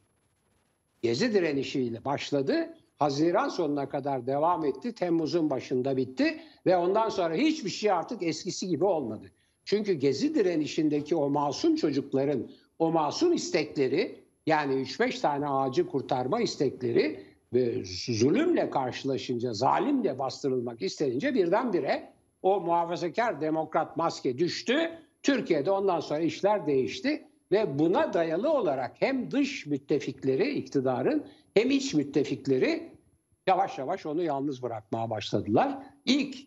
Gezi 1.02 1.34
direnişiyle 1.34 2.06
başladı. 2.06 2.78
Haziran 3.00 3.50
sonuna 3.50 3.90
kadar 3.90 4.28
devam 4.28 4.66
etti. 4.66 4.96
Temmuz'un 4.96 5.50
başında 5.50 5.98
bitti 5.98 6.42
ve 6.66 6.78
ondan 6.78 7.10
sonra 7.10 7.36
hiçbir 7.36 7.70
şey 7.70 7.92
artık 7.92 8.24
eskisi 8.24 8.68
gibi 8.68 8.86
olmadı. 8.86 9.32
Çünkü 9.66 9.94
Gezi 9.94 10.36
direnişindeki 10.36 11.16
o 11.16 11.30
masum 11.30 11.76
çocukların 11.76 12.50
o 12.80 12.92
masum 12.92 13.34
istekleri 13.34 14.24
yani 14.46 14.74
3-5 14.74 15.22
tane 15.22 15.48
ağacı 15.48 15.88
kurtarma 15.88 16.42
istekleri 16.42 17.24
ve 17.54 17.84
zulümle 17.86 18.70
karşılaşınca, 18.70 19.54
zalimle 19.54 20.20
bastırılmak 20.20 20.82
istenince 20.82 21.34
birdenbire 21.34 22.14
o 22.42 22.62
muhafazakar 22.62 23.42
demokrat 23.42 23.98
maske 23.98 24.38
düştü. 24.38 24.92
Türkiye'de 25.24 25.72
ondan 25.72 26.00
sonra 26.00 26.20
işler 26.20 26.68
değişti 26.68 27.28
ve 27.52 27.80
buna 27.80 28.14
dayalı 28.14 28.54
olarak 28.54 28.96
hem 29.00 29.32
dış 29.32 29.66
müttefikleri 29.66 30.52
iktidarın 30.52 31.26
hem 31.54 31.72
iç 31.72 31.94
müttefikleri 31.94 32.92
yavaş 33.48 33.78
yavaş 33.78 34.06
onu 34.06 34.24
yalnız 34.24 34.64
bırakmaya 34.64 35.10
başladılar. 35.10 35.78
İlk 36.06 36.38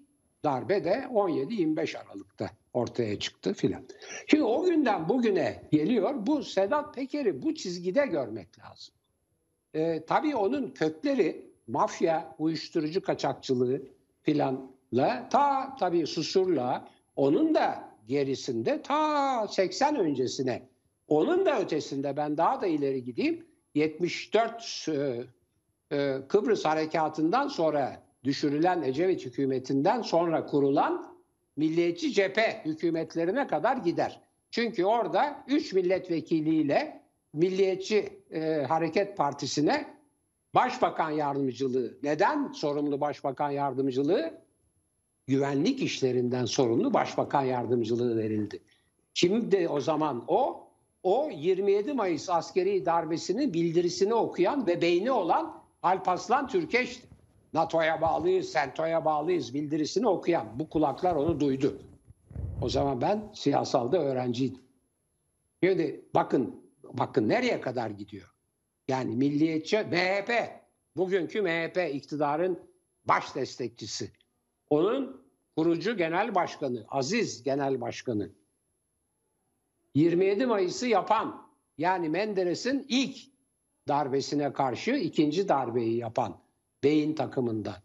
darbe 0.45 0.85
de 0.85 1.07
17-25 1.13 1.99
Aralık'ta 1.99 2.51
ortaya 2.73 3.19
çıktı 3.19 3.55
filan. 3.55 3.83
Şimdi 4.27 4.45
o 4.45 4.65
günden 4.65 5.09
bugüne 5.09 5.63
geliyor. 5.73 6.27
Bu 6.27 6.43
Sedat 6.43 6.95
Peker'i 6.95 7.43
bu 7.43 7.55
çizgide 7.55 8.07
görmek 8.07 8.59
lazım. 8.59 8.95
Ee, 9.75 10.03
tabii 10.07 10.37
onun 10.37 10.71
kökleri 10.71 11.51
mafya, 11.67 12.35
uyuşturucu 12.39 13.03
kaçakçılığı 13.03 13.83
filanla 14.23 15.29
ta 15.31 15.77
tabii 15.77 16.07
Susur'la 16.07 16.89
onun 17.17 17.55
da 17.55 17.91
gerisinde 18.09 18.83
ta 18.83 19.49
80 19.49 19.97
öncesine 19.97 20.69
onun 21.09 21.47
da 21.47 21.61
ötesinde 21.61 22.17
ben 22.17 22.37
daha 22.37 22.61
da 22.61 22.67
ileri 22.67 23.05
gideyim 23.05 23.47
74 23.75 24.89
e, 24.89 25.23
e, 25.97 26.17
Kıbrıs 26.29 26.65
harekatından 26.65 27.49
sonra 27.49 28.03
düşürülen 28.25 28.83
Ecevit 28.83 29.27
hükümetinden 29.27 30.03
sonra 30.03 30.47
kurulan 30.47 31.17
milliyetçi 31.57 32.13
cephe 32.13 32.63
hükümetlerine 32.65 33.47
kadar 33.47 33.77
gider. 33.77 34.21
Çünkü 34.51 34.85
orada 34.85 35.45
3 35.49 35.73
milletvekiliyle 35.73 37.00
Milliyetçi 37.33 38.23
e, 38.31 38.65
Hareket 38.69 39.17
Partisi'ne 39.17 39.97
başbakan 40.55 41.11
yardımcılığı. 41.11 41.99
Neden 42.03 42.53
sorumlu 42.53 43.01
başbakan 43.01 43.51
yardımcılığı? 43.51 44.41
Güvenlik 45.27 45.83
işlerinden 45.83 46.45
sorumlu 46.45 46.95
başbakan 46.95 47.43
yardımcılığı 47.43 48.17
verildi. 48.17 48.61
Kimdi 49.15 49.69
o 49.69 49.81
zaman 49.81 50.25
o? 50.29 50.67
O 51.03 51.31
27 51.31 51.93
Mayıs 51.93 52.31
askeri 52.31 52.87
darbesinin 52.87 53.55
bildirisini 53.55 54.15
okuyan 54.15 54.67
ve 54.67 54.83
beyni 54.83 55.11
olan 55.11 55.63
Alparslan 55.83 56.49
Türkeş'ti. 56.49 57.09
NATO'ya 57.55 58.01
bağlıyız, 58.01 58.49
SENTO'ya 58.49 59.05
bağlıyız 59.05 59.55
bildirisini 59.55 60.09
okuyan. 60.09 60.47
Bu 60.55 60.69
kulaklar 60.69 61.15
onu 61.15 61.41
duydu. 61.41 61.79
O 62.63 62.69
zaman 62.69 63.01
ben 63.01 63.23
siyasalda 63.35 63.99
öğrenciydim. 63.99 64.63
Şimdi 65.63 66.05
bakın, 66.15 66.61
bakın 66.93 67.29
nereye 67.29 67.61
kadar 67.61 67.91
gidiyor? 67.91 68.35
Yani 68.89 69.17
milliyetçi 69.17 69.77
MHP, 69.79 70.31
bugünkü 70.97 71.43
MHP 71.43 71.95
iktidarın 71.95 72.71
baş 73.05 73.35
destekçisi. 73.35 74.13
Onun 74.71 75.27
kurucu 75.57 75.97
genel 75.97 76.35
başkanı, 76.35 76.85
Aziz 76.89 77.43
genel 77.43 77.81
başkanı. 77.81 78.31
27 79.95 80.47
Mayıs'ı 80.47 80.87
yapan 80.87 81.51
yani 81.79 82.09
Menderes'in 82.09 82.87
ilk 82.89 83.17
darbesine 83.89 84.53
karşı 84.53 84.91
ikinci 84.91 85.49
darbeyi 85.49 85.97
yapan 85.97 86.41
beyin 86.85 87.15
takımında. 87.15 87.83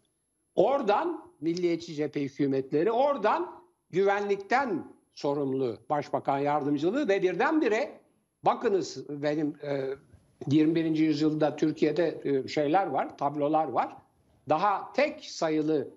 Oradan 0.54 1.32
milliyetçi 1.40 1.94
cephe 1.94 2.22
hükümetleri, 2.22 2.92
oradan 2.92 3.62
güvenlikten 3.90 4.96
sorumlu 5.14 5.78
başbakan 5.90 6.38
yardımcılığı 6.38 7.08
ve 7.08 7.22
birdenbire 7.22 8.00
bakınız 8.46 9.04
benim 9.08 9.54
e, 9.62 9.96
21. 10.50 10.84
yüzyılda 10.84 11.56
Türkiye'de 11.56 12.20
e, 12.24 12.48
şeyler 12.48 12.86
var, 12.86 13.18
tablolar 13.18 13.68
var. 13.68 13.96
Daha 14.48 14.92
tek 14.92 15.24
sayılı, 15.24 15.88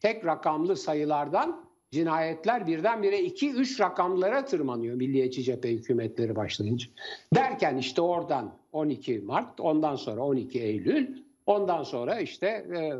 tek 0.00 0.26
rakamlı 0.26 0.76
sayılardan 0.76 1.66
cinayetler 1.90 2.66
birdenbire 2.66 3.20
2-3 3.20 3.80
rakamlara 3.80 4.44
tırmanıyor 4.44 4.96
milliyetçi 4.96 5.42
cephe 5.42 5.72
hükümetleri 5.72 6.36
başlayınca. 6.36 6.86
Derken 7.34 7.76
işte 7.76 8.00
oradan 8.00 8.54
12 8.72 9.18
Mart, 9.18 9.60
ondan 9.60 9.94
sonra 9.94 10.22
12 10.22 10.60
Eylül, 10.60 11.22
ondan 11.46 11.82
sonra 11.82 12.20
işte 12.20 12.46
e, 12.46 12.92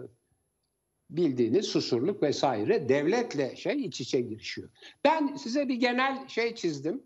bildiğiniz 1.10 1.66
susurluk 1.66 2.22
vesaire 2.22 2.88
devletle 2.88 3.56
şey 3.56 3.84
iç 3.84 4.00
içe 4.00 4.20
girişiyor. 4.20 4.68
Ben 5.04 5.34
size 5.34 5.68
bir 5.68 5.74
genel 5.74 6.28
şey 6.28 6.54
çizdim. 6.54 7.02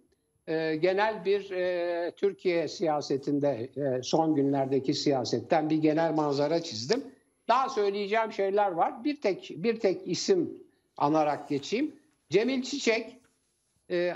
E, 0.47 0.76
genel 0.76 1.25
bir 1.25 1.50
e, 1.50 2.11
Türkiye 2.16 2.68
siyasetinde 2.68 3.70
e, 3.76 4.02
son 4.02 4.35
günlerdeki 4.35 4.94
siyasetten 4.94 5.70
bir 5.70 5.76
genel 5.76 6.14
manzara 6.14 6.62
çizdim. 6.62 7.04
Daha 7.49 7.68
söyleyeceğim 7.68 8.32
şeyler 8.32 8.73
var. 8.73 9.04
Bir 9.04 9.20
tek 9.20 9.50
bir 9.56 9.80
tek 9.80 10.09
isim 10.09 10.62
anarak 10.97 11.49
geçeyim. 11.49 11.94
Cemil 12.30 12.62
Çiçek 12.62 13.16
e, 13.90 14.14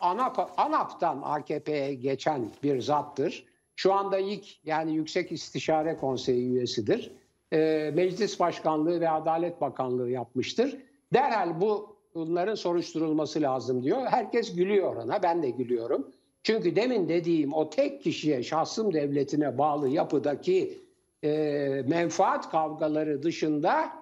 ANAP, 0.00 0.50
ANAP'tan 0.56 1.20
AKP'ye 1.24 1.94
geçen 1.94 2.50
bir 2.62 2.80
zattır. 2.80 3.44
Şu 3.76 3.92
anda 3.92 4.18
ilk 4.18 4.66
yani 4.66 4.94
Yüksek 4.94 5.32
İstişare 5.32 5.96
Konseyi 5.96 6.50
üyesidir. 6.50 7.12
E, 7.52 7.90
Meclis 7.94 8.40
Başkanlığı 8.40 9.00
ve 9.00 9.10
Adalet 9.10 9.60
Bakanlığı 9.60 10.10
yapmıştır. 10.10 10.78
Derhal 11.14 11.60
bu 11.60 11.95
bunların 12.16 12.54
soruşturulması 12.54 13.42
lazım 13.42 13.82
diyor. 13.82 14.06
Herkes 14.06 14.54
gülüyor 14.54 14.96
ona. 14.96 15.22
Ben 15.22 15.42
de 15.42 15.50
gülüyorum. 15.50 16.12
Çünkü 16.42 16.76
demin 16.76 17.08
dediğim 17.08 17.52
o 17.52 17.70
tek 17.70 18.02
kişiye, 18.02 18.42
şahsım 18.42 18.92
devletine 18.92 19.58
bağlı 19.58 19.88
yapıdaki 19.88 20.78
e, 21.24 21.28
menfaat 21.88 22.50
kavgaları 22.50 23.22
dışında 23.22 23.92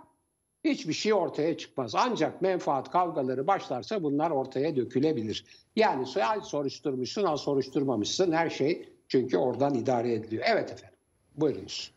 hiçbir 0.64 0.92
şey 0.92 1.14
ortaya 1.14 1.56
çıkmaz. 1.58 1.94
Ancak 1.94 2.42
menfaat 2.42 2.90
kavgaları 2.90 3.46
başlarsa 3.46 4.02
bunlar 4.02 4.30
ortaya 4.30 4.76
dökülebilir. 4.76 5.44
Yani 5.76 6.06
al 6.24 6.40
soruşturmuşsun, 6.40 7.24
al 7.24 7.36
soruşturmamışsın 7.36 8.32
her 8.32 8.50
şey 8.50 8.88
çünkü 9.08 9.36
oradan 9.36 9.74
idare 9.74 10.12
ediliyor. 10.12 10.44
Evet 10.46 10.72
efendim. 10.72 10.98
Buyurunuz. 11.36 11.94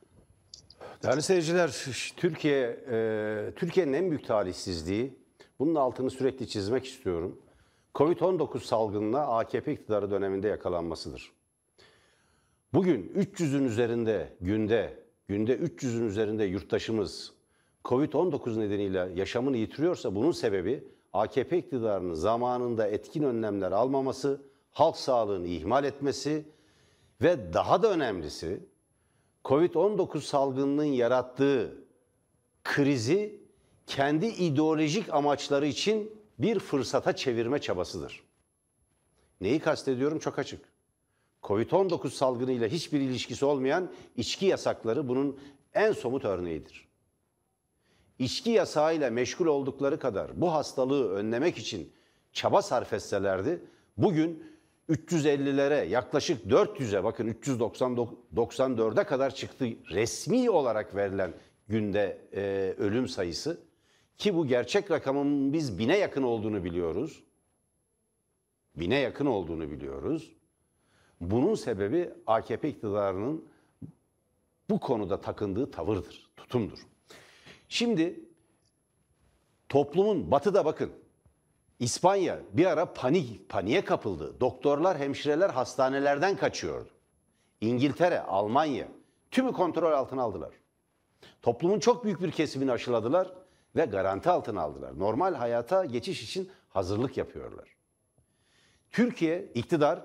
Değerli 1.04 1.22
seyirciler, 1.22 1.86
Türkiye 2.18 2.80
e, 2.92 3.52
Türkiye'nin 3.56 3.94
en 3.94 4.10
büyük 4.10 4.28
talihsizliği, 4.28 5.14
bunun 5.60 5.76
altını 5.76 6.10
sürekli 6.10 6.48
çizmek 6.48 6.86
istiyorum. 6.86 7.42
Covid-19 7.96 8.60
salgınına 8.60 9.20
AKP 9.20 9.74
iktidarı 9.74 10.12
döneminde 10.12 10.48
yakalanmasıdır. 10.48 11.32
Bugün 12.74 13.14
300'ün 13.16 13.66
üzerinde 13.66 14.38
günde, 14.42 15.04
günde 15.28 15.56
300'ün 15.58 16.08
üzerinde 16.08 16.44
yurttaşımız 16.44 17.34
Covid-19 17.86 18.60
nedeniyle 18.60 19.10
yaşamını 19.16 19.58
yitiriyorsa 19.58 20.16
bunun 20.16 20.32
sebebi 20.32 20.84
AKP 21.14 21.58
iktidarının 21.58 22.14
zamanında 22.14 22.88
etkin 22.88 23.24
önlemler 23.24 23.72
almaması, 23.72 24.42
halk 24.72 24.98
sağlığını 24.98 25.48
ihmal 25.48 25.84
etmesi 25.84 26.46
ve 27.22 27.54
daha 27.54 27.84
da 27.84 27.92
önemlisi 27.92 28.60
Covid-19 29.46 30.22
salgınının 30.22 30.84
yarattığı 30.84 31.84
krizi 32.64 33.47
kendi 33.88 34.26
ideolojik 34.26 35.14
amaçları 35.14 35.68
için 35.68 36.12
bir 36.40 36.60
fırsata 36.60 37.16
çevirme 37.16 37.62
çabasıdır. 37.62 38.24
Neyi 39.42 39.60
kastediyorum 39.60 40.20
çok 40.20 40.40
açık. 40.40 40.66
Covid-19 41.44 42.10
salgınıyla 42.10 42.68
hiçbir 42.68 43.00
ilişkisi 43.00 43.46
olmayan 43.46 43.92
içki 44.16 44.46
yasakları 44.46 45.08
bunun 45.08 45.40
en 45.74 45.92
somut 45.92 46.26
örneğidir. 46.26 46.88
İçki 48.20 48.50
yasağıyla 48.50 49.10
meşgul 49.10 49.46
oldukları 49.46 50.00
kadar 50.00 50.42
bu 50.42 50.54
hastalığı 50.54 51.12
önlemek 51.12 51.58
için 51.58 51.94
çaba 52.34 52.62
sarf 52.62 52.94
etselerdi 52.94 53.64
bugün 53.98 54.44
350'lere 54.90 55.88
yaklaşık 55.88 56.46
400'e 56.46 57.04
bakın 57.04 57.28
394'e 57.28 59.04
kadar 59.04 59.36
çıktı 59.36 59.68
resmi 59.92 60.50
olarak 60.50 60.96
verilen 60.96 61.34
günde 61.68 62.22
e, 62.34 62.74
ölüm 62.78 63.08
sayısı 63.08 63.67
ki 64.18 64.36
bu 64.36 64.48
gerçek 64.48 64.92
rakamın 64.92 65.54
biz 65.54 65.80
bine 65.80 65.98
yakın 65.98 66.24
olduğunu 66.24 66.64
biliyoruz. 66.64 67.24
Bine 68.76 69.00
yakın 69.00 69.26
olduğunu 69.26 69.72
biliyoruz. 69.72 70.34
Bunun 71.22 71.56
sebebi 71.56 72.10
AKP 72.28 72.70
iktidarının 72.70 73.46
bu 74.70 74.80
konuda 74.80 75.22
takındığı 75.22 75.72
tavırdır, 75.72 76.30
tutumdur. 76.38 76.80
Şimdi 77.70 78.20
toplumun 79.70 80.32
batıda 80.32 80.66
bakın 80.66 80.92
İspanya 81.80 82.40
bir 82.54 82.66
ara 82.66 82.94
panik, 82.94 83.50
paniğe 83.50 83.86
kapıldı. 83.86 84.40
Doktorlar, 84.42 84.98
hemşireler 84.98 85.50
hastanelerden 85.50 86.38
kaçıyordu. 86.38 86.90
İngiltere, 87.62 88.22
Almanya 88.22 88.88
tümü 89.32 89.52
kontrol 89.52 89.92
altına 89.92 90.22
aldılar. 90.22 90.54
Toplumun 91.42 91.80
çok 91.80 92.04
büyük 92.04 92.22
bir 92.22 92.32
kesimini 92.32 92.72
aşıladılar 92.72 93.32
ve 93.76 93.86
garanti 93.86 94.30
altına 94.30 94.62
aldılar. 94.62 95.00
Normal 95.00 95.34
hayata 95.34 95.86
geçiş 95.86 96.24
için 96.24 96.50
hazırlık 96.70 97.18
yapıyorlar. 97.18 97.76
Türkiye 98.92 99.52
iktidar 99.56 100.02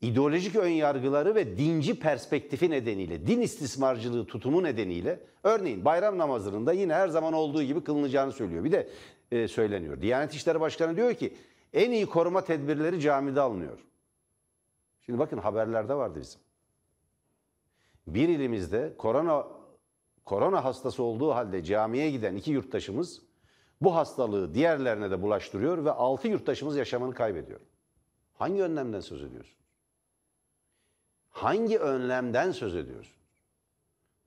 ideolojik 0.00 0.56
önyargıları 0.56 1.34
ve 1.34 1.58
dinci 1.58 2.00
perspektifi 2.00 2.70
nedeniyle, 2.70 3.26
din 3.26 3.40
istismarcılığı 3.40 4.26
tutumu 4.26 4.62
nedeniyle 4.62 5.20
örneğin 5.42 5.84
bayram 5.84 6.18
namazının 6.18 6.72
yine 6.72 6.94
her 6.94 7.08
zaman 7.08 7.32
olduğu 7.32 7.62
gibi 7.62 7.84
kılınacağını 7.84 8.32
söylüyor. 8.32 8.64
Bir 8.64 8.72
de 8.72 8.88
e, 9.32 9.48
söyleniyor. 9.48 10.00
Diyanet 10.00 10.34
İşleri 10.34 10.60
Başkanı 10.60 10.96
diyor 10.96 11.14
ki 11.14 11.36
en 11.72 11.90
iyi 11.90 12.06
koruma 12.06 12.44
tedbirleri 12.44 13.00
camide 13.00 13.40
alınıyor. 13.40 13.78
Şimdi 15.06 15.18
bakın 15.18 15.38
haberlerde 15.38 15.94
vardı 15.94 16.20
bizim. 16.20 16.40
Bir 18.06 18.28
ilimizde 18.28 18.94
korona 18.98 19.46
korona 20.28 20.64
hastası 20.64 21.02
olduğu 21.02 21.34
halde 21.34 21.64
camiye 21.64 22.10
giden 22.10 22.36
iki 22.36 22.50
yurttaşımız 22.50 23.22
bu 23.80 23.96
hastalığı 23.96 24.54
diğerlerine 24.54 25.10
de 25.10 25.22
bulaştırıyor 25.22 25.84
ve 25.84 25.90
6 25.90 26.28
yurttaşımız 26.28 26.76
yaşamını 26.76 27.14
kaybediyor. 27.14 27.60
Hangi 28.34 28.62
önlemden 28.62 29.00
söz 29.00 29.22
ediyorsunuz? 29.22 29.58
Hangi 31.30 31.78
önlemden 31.78 32.52
söz 32.52 32.76
ediyorsunuz? 32.76 33.18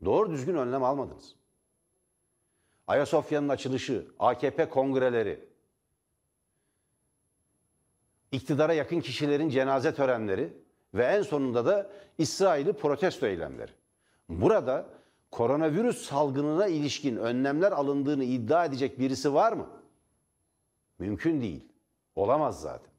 Doğru 0.05 0.31
düzgün 0.31 0.55
önlem 0.55 0.83
almadınız. 0.83 1.35
Ayasofya'nın 2.87 3.49
açılışı, 3.49 4.07
AKP 4.19 4.69
kongreleri, 4.69 5.49
iktidara 8.31 8.73
yakın 8.73 8.99
kişilerin 8.99 9.49
cenaze 9.49 9.95
törenleri 9.95 10.53
ve 10.93 11.05
en 11.05 11.21
sonunda 11.21 11.65
da 11.65 11.89
İsrail'i 12.17 12.73
protesto 12.73 13.27
eylemleri. 13.27 13.71
Burada 14.29 15.00
koronavirüs 15.31 16.05
salgınına 16.05 16.67
ilişkin 16.67 17.15
önlemler 17.15 17.71
alındığını 17.71 18.23
iddia 18.23 18.65
edecek 18.65 18.99
birisi 18.99 19.33
var 19.33 19.53
mı? 19.53 19.67
Mümkün 20.99 21.41
değil. 21.41 21.67
Olamaz 22.15 22.61
zaten. 22.61 22.91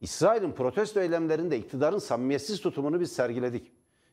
İsrail'in 0.00 0.52
protesto 0.52 1.00
eylemlerinde 1.00 1.58
iktidarın 1.58 1.98
samimiyetsiz 1.98 2.60
tutumunu 2.60 3.00
biz 3.00 3.12
sergiledik. 3.12 3.72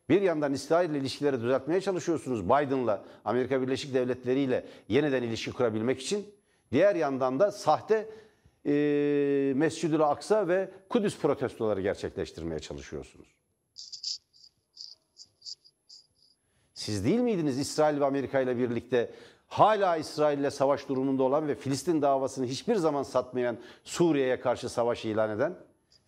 Bir 0.10 0.22
yandan 0.22 0.54
İsrail 0.54 0.90
ile 0.90 0.98
ilişkileri 0.98 1.42
düzeltmeye 1.42 1.82
çalışıyorsunuz 1.82 2.46
Biden'la, 2.46 3.04
Amerika 3.26 3.62
Birleşik 3.62 3.94
Devletleri 3.94 4.40
ile 4.40 4.66
yeniden 4.88 5.24
ilişki 5.24 5.52
kurabilmek 5.52 6.02
için. 6.02 6.26
Diğer 6.72 6.96
yandan 6.96 7.40
da 7.40 7.52
sahte 7.52 8.10
e, 8.66 8.72
Mescid-ül 9.56 10.02
Aksa 10.02 10.48
ve 10.48 10.72
Kudüs 10.90 11.20
protestoları 11.20 11.82
gerçekleştirmeye 11.82 12.60
çalışıyorsunuz. 12.60 13.28
Siz 16.90 17.06
değil 17.06 17.20
miydiniz 17.20 17.60
İsrail 17.60 18.00
ve 18.00 18.06
Amerika 18.06 18.42
ile 18.42 18.58
birlikte 18.58 19.12
hala 19.48 19.98
İsrail 19.98 20.40
ile 20.40 20.52
savaş 20.52 20.90
durumunda 20.90 21.24
olan 21.24 21.48
ve 21.48 21.56
Filistin 21.56 22.02
davasını 22.02 22.46
hiçbir 22.46 22.76
zaman 22.76 23.04
satmayan 23.04 23.58
Suriye'ye 23.84 24.40
karşı 24.40 24.70
savaş 24.70 25.06
ilan 25.06 25.30
eden, 25.30 25.56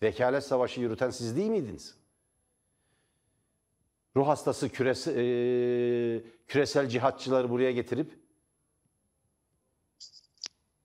vekalet 0.02 0.44
savaşı 0.44 0.80
yürüten 0.80 1.10
siz 1.10 1.36
değil 1.36 1.50
miydiniz? 1.50 1.94
Ruh 4.16 4.28
hastası 4.28 4.68
küresi, 4.68 5.10
e, 5.10 5.24
küresel 6.48 6.88
cihatçıları 6.88 7.50
buraya 7.50 7.72
getirip 7.72 8.10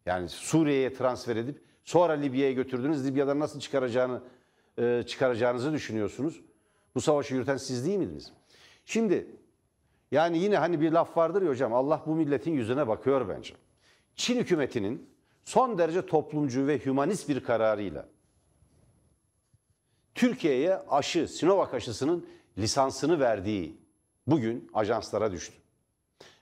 yani 0.05 0.29
Suriye'ye 0.29 0.93
transfer 0.93 1.35
edip 1.35 1.61
sonra 1.83 2.13
Libya'ya 2.13 2.51
götürdünüz. 2.51 3.05
Libya'dan 3.05 3.39
nasıl 3.39 3.59
çıkaracağını 3.59 4.21
e, 4.79 5.03
çıkaracağınızı 5.07 5.73
düşünüyorsunuz. 5.73 6.41
Bu 6.95 7.01
savaşı 7.01 7.35
yürüten 7.35 7.57
siz 7.57 7.85
değil 7.85 7.97
miydiniz? 7.97 8.33
Şimdi 8.85 9.27
yani 10.11 10.37
yine 10.37 10.57
hani 10.57 10.81
bir 10.81 10.91
laf 10.91 11.17
vardır 11.17 11.41
ya 11.41 11.49
hocam 11.49 11.73
Allah 11.73 12.03
bu 12.05 12.15
milletin 12.15 12.51
yüzüne 12.51 12.87
bakıyor 12.87 13.29
bence. 13.29 13.53
Çin 14.15 14.39
hükümetinin 14.39 15.09
son 15.45 15.77
derece 15.77 16.05
toplumcu 16.05 16.67
ve 16.67 16.85
hümanist 16.85 17.29
bir 17.29 17.43
kararıyla 17.43 18.07
Türkiye'ye 20.15 20.75
aşı, 20.89 21.27
Sinovac 21.27 21.73
aşısının 21.73 22.25
lisansını 22.57 23.19
verdiği 23.19 23.77
bugün 24.27 24.69
ajanslara 24.73 25.31
düştü. 25.31 25.55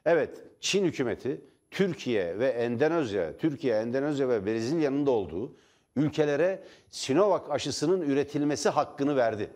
Evet, 0.05 0.43
Çin 0.59 0.85
hükümeti 0.85 1.41
Türkiye 1.71 2.39
ve 2.39 2.47
Endonezya, 2.47 3.37
Türkiye, 3.37 3.75
Endonezya 3.75 4.29
ve 4.29 4.45
Brezilya'nın 4.45 5.05
da 5.05 5.11
olduğu 5.11 5.55
ülkelere 5.95 6.63
Sinovac 6.91 7.49
aşısının 7.49 8.01
üretilmesi 8.01 8.69
hakkını 8.69 9.15
verdi. 9.15 9.49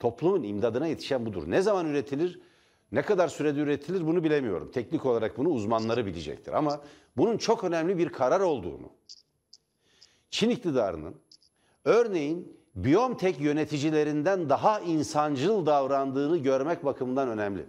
Toplumun 0.00 0.42
imdadına 0.42 0.86
yetişen 0.86 1.26
budur. 1.26 1.42
Ne 1.46 1.62
zaman 1.62 1.86
üretilir, 1.86 2.40
ne 2.92 3.02
kadar 3.02 3.28
sürede 3.28 3.60
üretilir 3.60 4.06
bunu 4.06 4.24
bilemiyorum. 4.24 4.70
Teknik 4.70 5.06
olarak 5.06 5.38
bunu 5.38 5.48
uzmanları 5.48 6.06
bilecektir. 6.06 6.52
Ama 6.52 6.80
bunun 7.16 7.38
çok 7.38 7.64
önemli 7.64 7.98
bir 7.98 8.08
karar 8.08 8.40
olduğunu, 8.40 8.90
Çin 10.30 10.50
iktidarının 10.50 11.14
örneğin 11.84 12.56
Biontech 12.74 13.40
yöneticilerinden 13.40 14.48
daha 14.48 14.80
insancıl 14.80 15.66
davrandığını 15.66 16.36
görmek 16.36 16.84
bakımından 16.84 17.28
önemli. 17.28 17.66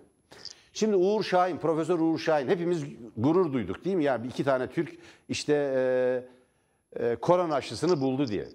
Şimdi 0.74 0.96
Uğur 0.96 1.24
Şahin, 1.24 1.58
Profesör 1.58 2.00
Uğur 2.00 2.20
Şahin 2.20 2.48
hepimiz 2.48 2.84
gurur 3.18 3.54
duyduk 3.54 3.86
değil 3.86 3.96
mi? 3.96 4.04
Yani 4.04 4.28
iki 4.28 4.44
tane 4.44 4.70
Türk 4.70 4.98
işte 5.30 5.54
e, 6.98 7.06
e, 7.06 7.16
korona 7.16 7.56
aşısını 7.56 8.02
buldu 8.02 8.28
diye. 8.28 8.48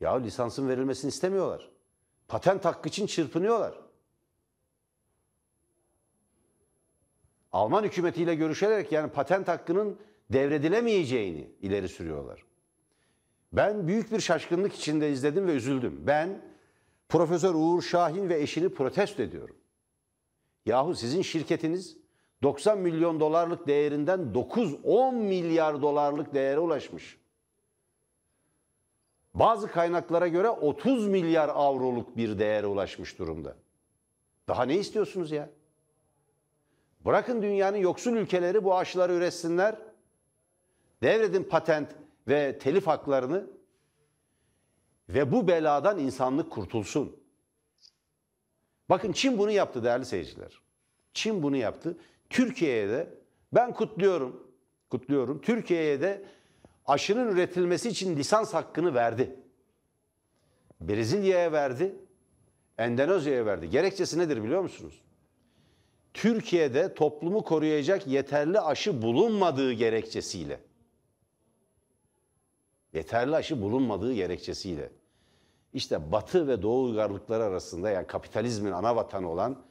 Ya 0.00 0.14
lisansın 0.16 0.68
verilmesini 0.68 1.08
istemiyorlar. 1.08 1.71
Patent 2.32 2.64
hakkı 2.64 2.88
için 2.88 3.06
çırpınıyorlar. 3.06 3.74
Alman 7.52 7.84
hükümetiyle 7.84 8.34
görüşerek 8.34 8.92
yani 8.92 9.10
patent 9.10 9.48
hakkının 9.48 9.98
devredilemeyeceğini 10.30 11.50
ileri 11.62 11.88
sürüyorlar. 11.88 12.44
Ben 13.52 13.88
büyük 13.88 14.12
bir 14.12 14.20
şaşkınlık 14.20 14.74
içinde 14.74 15.10
izledim 15.10 15.46
ve 15.46 15.52
üzüldüm. 15.52 16.06
Ben 16.06 16.42
Profesör 17.08 17.54
Uğur 17.54 17.82
Şahin 17.82 18.28
ve 18.28 18.40
eşini 18.40 18.68
protesto 18.68 19.22
ediyorum. 19.22 19.56
Yahu 20.66 20.94
sizin 20.94 21.22
şirketiniz 21.22 21.96
90 22.42 22.78
milyon 22.78 23.20
dolarlık 23.20 23.66
değerinden 23.66 24.20
9-10 24.20 25.14
milyar 25.14 25.82
dolarlık 25.82 26.34
değere 26.34 26.58
ulaşmış. 26.58 27.21
Bazı 29.34 29.68
kaynaklara 29.68 30.28
göre 30.28 30.50
30 30.50 31.08
milyar 31.08 31.48
avroluk 31.48 32.16
bir 32.16 32.38
değere 32.38 32.66
ulaşmış 32.66 33.18
durumda. 33.18 33.56
Daha 34.48 34.64
ne 34.64 34.76
istiyorsunuz 34.76 35.30
ya? 35.30 35.50
Bırakın 37.04 37.42
dünyanın 37.42 37.76
yoksul 37.76 38.12
ülkeleri 38.12 38.64
bu 38.64 38.76
aşıları 38.76 39.12
üretsinler. 39.12 39.76
Devredin 41.02 41.44
patent 41.44 41.88
ve 42.28 42.58
telif 42.58 42.86
haklarını 42.86 43.46
ve 45.08 45.32
bu 45.32 45.48
beladan 45.48 45.98
insanlık 45.98 46.50
kurtulsun. 46.50 47.16
Bakın 48.88 49.12
Çin 49.12 49.38
bunu 49.38 49.50
yaptı 49.50 49.84
değerli 49.84 50.04
seyirciler. 50.04 50.60
Çin 51.14 51.42
bunu 51.42 51.56
yaptı. 51.56 51.98
Türkiye'ye 52.30 52.88
de 52.88 53.14
ben 53.52 53.74
kutluyorum. 53.74 54.52
Kutluyorum. 54.90 55.40
Türkiye'ye 55.40 56.00
de 56.00 56.24
aşının 56.92 57.28
üretilmesi 57.28 57.88
için 57.88 58.16
lisans 58.16 58.54
hakkını 58.54 58.94
verdi. 58.94 59.36
Brezilya'ya 60.80 61.52
verdi. 61.52 61.94
Endonezya'ya 62.78 63.46
verdi. 63.46 63.70
Gerekçesi 63.70 64.18
nedir 64.18 64.44
biliyor 64.44 64.62
musunuz? 64.62 65.00
Türkiye'de 66.14 66.94
toplumu 66.94 67.44
koruyacak 67.44 68.06
yeterli 68.06 68.60
aşı 68.60 69.02
bulunmadığı 69.02 69.72
gerekçesiyle. 69.72 70.60
Yeterli 72.92 73.36
aşı 73.36 73.62
bulunmadığı 73.62 74.12
gerekçesiyle. 74.12 74.90
İşte 75.72 76.12
Batı 76.12 76.48
ve 76.48 76.62
Doğu 76.62 76.84
uygarlıkları 76.84 77.44
arasında 77.44 77.90
yani 77.90 78.06
kapitalizmin 78.06 78.72
ana 78.72 78.96
vatanı 78.96 79.30
olan 79.30 79.62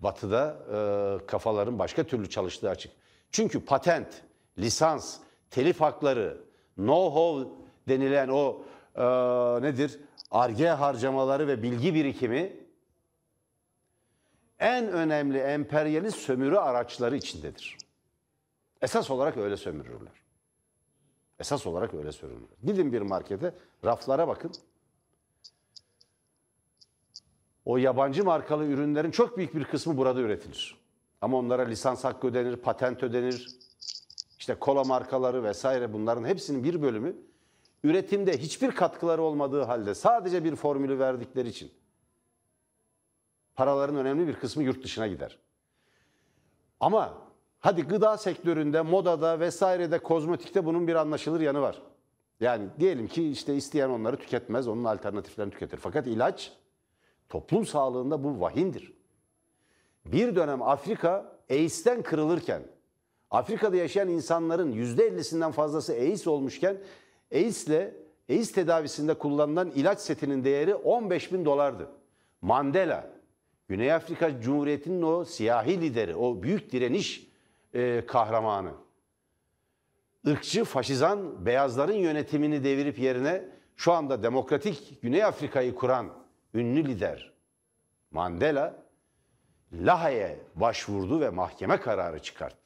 Batı'da 0.00 0.58
e, 0.72 1.26
kafaların 1.26 1.78
başka 1.78 2.04
türlü 2.04 2.30
çalıştığı 2.30 2.70
açık. 2.70 2.92
Çünkü 3.30 3.64
patent, 3.64 4.22
lisans, 4.58 5.16
telif 5.50 5.80
hakları, 5.80 6.47
know-how 6.78 7.48
denilen 7.88 8.28
o 8.28 8.62
e, 8.94 9.02
nedir? 9.62 10.00
Arge 10.30 10.68
harcamaları 10.68 11.48
ve 11.48 11.62
bilgi 11.62 11.94
birikimi 11.94 12.56
en 14.58 14.88
önemli 14.88 15.38
emperyalist 15.38 16.18
sömürü 16.18 16.56
araçları 16.56 17.16
içindedir. 17.16 17.78
Esas 18.82 19.10
olarak 19.10 19.36
öyle 19.36 19.56
sömürürler. 19.56 20.12
Esas 21.40 21.66
olarak 21.66 21.94
öyle 21.94 22.12
sömürürler. 22.12 22.56
Gidin 22.64 22.92
bir 22.92 23.02
markete, 23.02 23.54
raflara 23.84 24.28
bakın. 24.28 24.52
O 27.64 27.76
yabancı 27.76 28.24
markalı 28.24 28.64
ürünlerin 28.64 29.10
çok 29.10 29.36
büyük 29.36 29.54
bir 29.54 29.64
kısmı 29.64 29.96
burada 29.96 30.20
üretilir. 30.20 30.78
Ama 31.20 31.36
onlara 31.36 31.62
lisans 31.62 32.04
hakkı 32.04 32.26
ödenir, 32.26 32.56
patent 32.56 33.02
ödenir. 33.02 33.57
İşte 34.48 34.60
kola 34.60 34.84
markaları 34.84 35.42
vesaire 35.44 35.92
bunların 35.92 36.24
hepsinin 36.24 36.64
bir 36.64 36.82
bölümü 36.82 37.16
üretimde 37.84 38.38
hiçbir 38.38 38.70
katkıları 38.70 39.22
olmadığı 39.22 39.62
halde 39.62 39.94
sadece 39.94 40.44
bir 40.44 40.56
formülü 40.56 40.98
verdikleri 40.98 41.48
için 41.48 41.72
paraların 43.54 43.96
önemli 43.96 44.26
bir 44.26 44.34
kısmı 44.34 44.62
yurt 44.62 44.84
dışına 44.84 45.06
gider. 45.06 45.38
Ama 46.80 47.18
hadi 47.60 47.82
gıda 47.82 48.16
sektöründe, 48.16 48.82
modada 48.82 49.40
vesairede, 49.40 49.98
kozmetikte 49.98 50.64
bunun 50.64 50.88
bir 50.88 50.94
anlaşılır 50.94 51.40
yanı 51.40 51.60
var. 51.60 51.82
Yani 52.40 52.68
diyelim 52.78 53.08
ki 53.08 53.30
işte 53.30 53.56
isteyen 53.56 53.88
onları 53.88 54.16
tüketmez, 54.16 54.68
onun 54.68 54.84
alternatiflerini 54.84 55.52
tüketir. 55.52 55.76
Fakat 55.76 56.06
ilaç 56.06 56.52
toplum 57.28 57.66
sağlığında 57.66 58.24
bu 58.24 58.40
vahimdir. 58.40 58.92
Bir 60.04 60.36
dönem 60.36 60.62
Afrika 60.62 61.36
AIDS'ten 61.50 62.02
kırılırken, 62.02 62.62
Afrika'da 63.30 63.76
yaşayan 63.76 64.08
insanların 64.08 64.72
%50'sinden 64.72 65.52
fazlası 65.52 65.92
AIDS 65.92 66.26
olmuşken 66.26 66.76
AIDS'le 67.32 67.94
AIDS 68.30 68.52
tedavisinde 68.52 69.14
kullanılan 69.14 69.70
ilaç 69.70 70.00
setinin 70.00 70.44
değeri 70.44 70.74
15 70.74 71.32
bin 71.32 71.44
dolardı. 71.44 71.90
Mandela 72.42 73.10
Güney 73.68 73.92
Afrika 73.92 74.40
Cumhuriyeti'nin 74.40 75.02
o 75.02 75.24
siyahi 75.24 75.80
lideri, 75.80 76.16
o 76.16 76.42
büyük 76.42 76.72
direniş 76.72 77.28
e, 77.74 78.06
kahramanı. 78.06 78.72
ırkçı, 80.26 80.64
faşizan 80.64 81.46
beyazların 81.46 81.94
yönetimini 81.94 82.64
devirip 82.64 82.98
yerine 82.98 83.44
şu 83.76 83.92
anda 83.92 84.22
demokratik 84.22 85.02
Güney 85.02 85.24
Afrika'yı 85.24 85.74
kuran 85.74 86.08
ünlü 86.54 86.84
lider 86.84 87.32
Mandela 88.10 88.74
Lahey'e 89.72 90.40
başvurdu 90.54 91.20
ve 91.20 91.30
mahkeme 91.30 91.80
kararı 91.80 92.18
çıkarttı. 92.18 92.57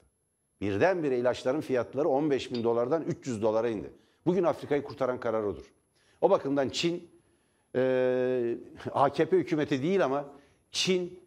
Birdenbire 0.63 1.19
ilaçların 1.19 1.61
fiyatları 1.61 2.09
15 2.09 2.53
bin 2.53 2.65
dolardan 2.65 3.03
300 3.03 3.43
dolara 3.43 3.69
indi. 3.69 3.91
Bugün 4.27 4.45
Afrika'yı 4.45 4.83
kurtaran 4.83 5.21
karar 5.21 5.43
odur. 5.43 5.73
O 6.21 6.31
bakımdan 6.31 6.69
Çin 6.69 7.11
e, 7.77 8.57
AKP 8.93 9.37
hükümeti 9.37 9.83
değil 9.83 10.05
ama 10.05 10.25
Çin 10.71 11.21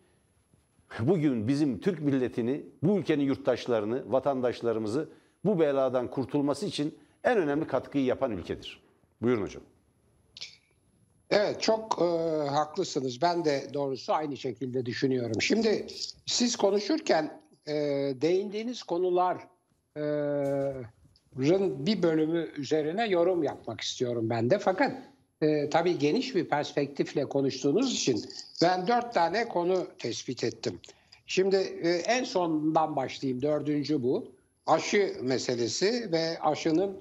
bugün 1.00 1.48
bizim 1.48 1.80
Türk 1.80 2.00
milletini, 2.00 2.65
bu 2.84 2.98
ülkenin 2.98 3.24
yurttaşlarını, 3.24 4.12
vatandaşlarımızı 4.12 5.10
bu 5.45 5.60
beladan 5.60 6.10
kurtulması 6.10 6.65
için 6.65 6.98
en 7.24 7.38
önemli 7.38 7.67
katkıyı 7.67 8.06
yapan 8.06 8.32
ülkedir. 8.32 8.84
Buyurun 9.21 9.41
hocam. 9.41 9.63
Evet 11.30 11.62
çok 11.62 12.02
e, 12.02 12.06
haklısınız. 12.50 13.21
Ben 13.21 13.45
de 13.45 13.67
doğrusu 13.74 14.13
aynı 14.13 14.38
şekilde 14.38 14.86
düşünüyorum. 14.86 15.41
Şimdi 15.41 15.88
siz 16.26 16.56
konuşurken 16.56 17.44
e, 17.67 17.73
değindiğiniz 18.21 18.84
konuların 18.84 19.41
bir 21.86 22.04
bölümü 22.04 22.49
üzerine 22.58 23.08
yorum 23.08 23.43
yapmak 23.43 23.82
istiyorum 23.82 24.30
ben 24.30 24.49
de. 24.49 24.60
Fakat 24.60 24.91
e, 25.41 25.69
tabii 25.69 25.99
geniş 25.99 26.36
bir 26.36 26.49
perspektifle 26.49 27.25
konuştuğunuz 27.25 27.93
için 27.93 28.25
ben 28.62 28.88
dört 28.88 29.13
tane 29.13 29.47
konu 29.47 29.88
tespit 29.99 30.43
ettim. 30.43 30.80
Şimdi 31.28 31.56
e, 31.56 31.89
en 31.89 32.23
sondan 32.23 32.95
başlayayım. 32.95 33.41
Dördüncü 33.41 34.04
bu. 34.04 34.32
Aşı 34.67 35.17
meselesi 35.21 36.12
ve 36.12 36.39
aşının 36.41 36.97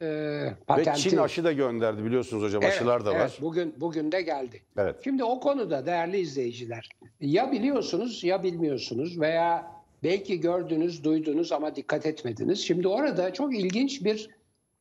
e, 0.00 0.06
Ve 0.06 0.54
patenti. 0.66 1.00
Çin 1.00 1.16
aşı 1.16 1.44
da 1.44 1.52
gönderdi 1.52 2.04
biliyorsunuz 2.04 2.42
hocam 2.42 2.64
aşılar 2.64 3.06
da 3.06 3.14
var. 3.14 3.20
Evet, 3.20 3.38
bugün 3.40 3.74
bugün 3.76 4.12
de 4.12 4.22
geldi. 4.22 4.62
Evet. 4.78 4.96
Şimdi 5.04 5.24
o 5.24 5.40
konuda 5.40 5.86
değerli 5.86 6.18
izleyiciler 6.18 6.88
ya 7.20 7.52
biliyorsunuz 7.52 8.24
ya 8.24 8.42
bilmiyorsunuz 8.42 9.20
veya 9.20 9.77
belki 10.02 10.40
gördünüz, 10.40 11.04
duydunuz 11.04 11.52
ama 11.52 11.76
dikkat 11.76 12.06
etmediniz. 12.06 12.60
Şimdi 12.60 12.88
orada 12.88 13.32
çok 13.32 13.54
ilginç 13.56 14.04
bir 14.04 14.30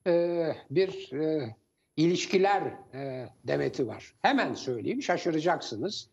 e, 0.08 0.45
bir 0.69 1.13
e, 1.13 1.56
ilişkiler 1.97 2.62
e, 2.93 3.30
demeti 3.43 3.88
var. 3.88 4.13
Hemen 4.21 4.53
söyleyeyim, 4.53 5.01
şaşıracaksınız. 5.01 6.10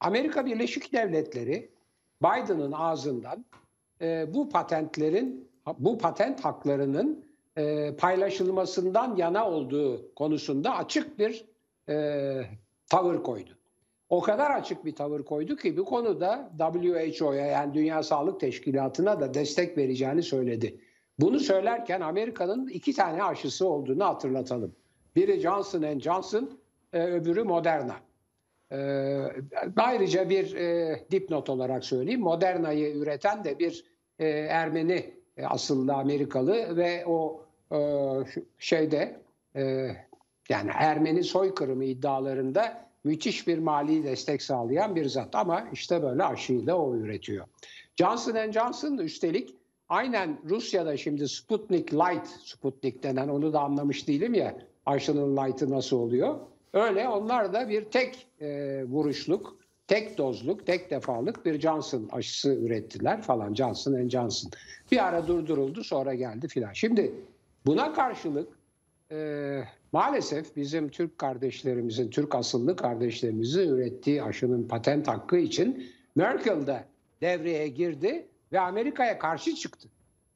Amerika 0.00 0.46
Birleşik 0.46 0.92
Devletleri 0.92 1.70
Biden'ın 2.22 2.72
ağzından 2.72 3.44
e, 4.00 4.34
bu 4.34 4.48
patentlerin, 4.48 5.48
bu 5.78 5.98
patent 5.98 6.44
haklarının 6.44 7.24
e, 7.56 7.96
paylaşılmasından 7.96 9.16
yana 9.16 9.50
olduğu 9.50 10.14
konusunda 10.14 10.76
açık 10.76 11.18
bir 11.18 11.44
e, 11.88 12.44
tavır 12.90 13.22
koydu. 13.22 13.57
O 14.08 14.20
kadar 14.20 14.50
açık 14.50 14.84
bir 14.84 14.94
tavır 14.94 15.22
koydu 15.22 15.56
ki 15.56 15.76
bu 15.76 15.84
konuda 15.84 16.50
WHO'ya 16.58 17.46
yani 17.46 17.74
Dünya 17.74 18.02
Sağlık 18.02 18.40
Teşkilatı'na 18.40 19.20
da 19.20 19.34
destek 19.34 19.78
vereceğini 19.78 20.22
söyledi. 20.22 20.80
Bunu 21.18 21.40
söylerken 21.40 22.00
Amerika'nın 22.00 22.68
iki 22.68 22.92
tane 22.92 23.22
aşısı 23.22 23.68
olduğunu 23.68 24.04
hatırlatalım. 24.04 24.74
Biri 25.16 25.40
Johnson 25.40 25.98
Johnson, 25.98 26.58
e, 26.92 27.02
öbürü 27.04 27.44
Moderna. 27.44 27.96
E, 28.72 28.78
ayrıca 29.76 30.30
bir 30.30 30.54
e, 30.54 31.00
dipnot 31.10 31.50
olarak 31.50 31.84
söyleyeyim. 31.84 32.20
Moderna'yı 32.20 32.96
üreten 32.96 33.44
de 33.44 33.58
bir 33.58 33.84
e, 34.18 34.28
Ermeni 34.28 35.14
asıllı 35.44 35.94
Amerikalı 35.94 36.76
ve 36.76 37.06
o 37.06 37.44
şeyde 38.58 39.20
yani 40.48 40.70
Ermeni 40.74 41.24
soykırımı 41.24 41.84
iddialarında 41.84 42.87
müthiş 43.04 43.46
bir 43.46 43.58
mali 43.58 44.04
destek 44.04 44.42
sağlayan 44.42 44.96
bir 44.96 45.04
zat 45.04 45.34
ama 45.34 45.68
işte 45.72 46.02
böyle 46.02 46.24
aşıyı 46.24 46.66
da 46.66 46.78
o 46.78 46.94
üretiyor. 46.94 47.46
Johnson 47.96 48.52
Johnson 48.52 48.98
üstelik 48.98 49.54
aynen 49.88 50.38
Rusya'da 50.44 50.96
şimdi 50.96 51.28
Sputnik 51.28 51.94
Light, 51.94 52.26
Sputnik 52.26 53.02
denen 53.02 53.28
onu 53.28 53.52
da 53.52 53.60
anlamış 53.60 54.08
değilim 54.08 54.34
ya 54.34 54.58
aşının 54.86 55.36
light'ı 55.36 55.70
nasıl 55.70 55.96
oluyor. 55.96 56.38
Öyle 56.72 57.08
onlar 57.08 57.52
da 57.52 57.68
bir 57.68 57.84
tek 57.84 58.26
e, 58.40 58.84
vuruşluk, 58.84 59.56
tek 59.86 60.18
dozluk, 60.18 60.66
tek 60.66 60.90
defalık 60.90 61.46
bir 61.46 61.60
Johnson 61.60 62.08
aşısı 62.12 62.54
ürettiler 62.54 63.22
falan 63.22 63.54
Johnson 63.54 64.08
Johnson. 64.08 64.50
Bir 64.92 65.06
ara 65.06 65.26
durduruldu 65.26 65.84
sonra 65.84 66.14
geldi 66.14 66.48
filan. 66.48 66.72
Şimdi 66.72 67.12
buna 67.66 67.92
karşılık 67.92 68.57
e, 69.12 69.64
maalesef 69.92 70.56
bizim 70.56 70.88
Türk 70.88 71.18
kardeşlerimizin, 71.18 72.10
Türk 72.10 72.34
asıllı 72.34 72.76
kardeşlerimizin 72.76 73.68
ürettiği 73.68 74.22
aşının 74.22 74.68
patent 74.68 75.08
hakkı 75.08 75.36
için 75.36 75.92
Merkel 76.14 76.66
de 76.66 76.84
devreye 77.20 77.68
girdi 77.68 78.26
ve 78.52 78.60
Amerika'ya 78.60 79.18
karşı 79.18 79.54
çıktı. 79.54 79.88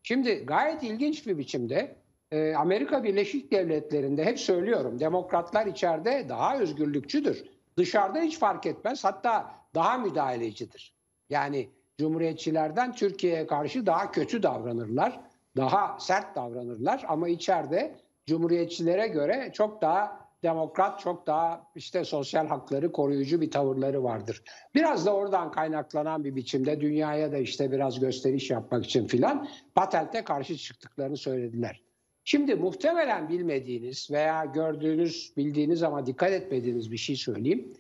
Şimdi 0.02 0.34
gayet 0.46 0.82
ilginç 0.82 1.26
bir 1.26 1.38
biçimde 1.38 1.96
e, 2.30 2.54
Amerika 2.54 3.04
Birleşik 3.04 3.52
Devletleri'nde 3.52 4.24
hep 4.24 4.40
söylüyorum 4.40 5.00
demokratlar 5.00 5.66
içeride 5.66 6.26
daha 6.28 6.58
özgürlükçüdür. 6.58 7.44
Dışarıda 7.76 8.20
hiç 8.20 8.38
fark 8.38 8.66
etmez 8.66 9.04
hatta 9.04 9.54
daha 9.74 9.98
müdahalecidir. 9.98 10.94
Yani 11.30 11.68
cumhuriyetçilerden 11.98 12.92
Türkiye'ye 12.92 13.46
karşı 13.46 13.86
daha 13.86 14.10
kötü 14.10 14.42
davranırlar, 14.42 15.20
daha 15.56 16.00
sert 16.00 16.36
davranırlar 16.36 17.04
ama 17.08 17.28
içeride 17.28 17.96
cumhuriyetçilere 18.32 19.08
göre 19.08 19.50
çok 19.54 19.82
daha 19.82 20.28
demokrat, 20.42 21.00
çok 21.00 21.26
daha 21.26 21.70
işte 21.74 22.04
sosyal 22.04 22.46
hakları 22.46 22.92
koruyucu 22.92 23.40
bir 23.40 23.50
tavırları 23.50 24.04
vardır. 24.04 24.42
Biraz 24.74 25.06
da 25.06 25.14
oradan 25.14 25.50
kaynaklanan 25.50 26.24
bir 26.24 26.36
biçimde 26.36 26.80
dünyaya 26.80 27.32
da 27.32 27.38
işte 27.38 27.72
biraz 27.72 28.00
gösteriş 28.00 28.50
yapmak 28.50 28.84
için 28.84 29.06
filan 29.06 29.48
patente 29.74 30.24
karşı 30.24 30.56
çıktıklarını 30.56 31.16
söylediler. 31.16 31.82
Şimdi 32.24 32.54
muhtemelen 32.54 33.28
bilmediğiniz 33.28 34.10
veya 34.10 34.44
gördüğünüz, 34.44 35.32
bildiğiniz 35.36 35.82
ama 35.82 36.06
dikkat 36.06 36.32
etmediğiniz 36.32 36.92
bir 36.92 36.96
şey 36.96 37.16
söyleyeyim. 37.16 37.72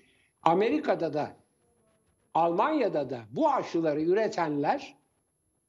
Amerika'da 0.42 1.12
da 1.12 1.36
Almanya'da 2.34 3.10
da 3.10 3.20
bu 3.30 3.50
aşıları 3.50 4.02
üretenler 4.02 4.94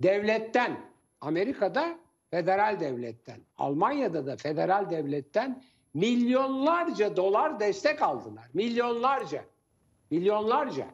devletten, 0.03 0.79
Amerika'da 1.21 2.02
federal 2.33 2.79
devletten, 2.79 3.39
Almanya'da 3.57 4.25
da 4.25 4.37
federal 4.37 4.89
devletten 4.89 5.63
milyonlarca 5.93 7.15
dolar 7.15 7.59
destek 7.59 8.01
aldılar. 8.01 8.49
Milyonlarca. 8.53 9.45
Milyonlarca. 10.11 10.87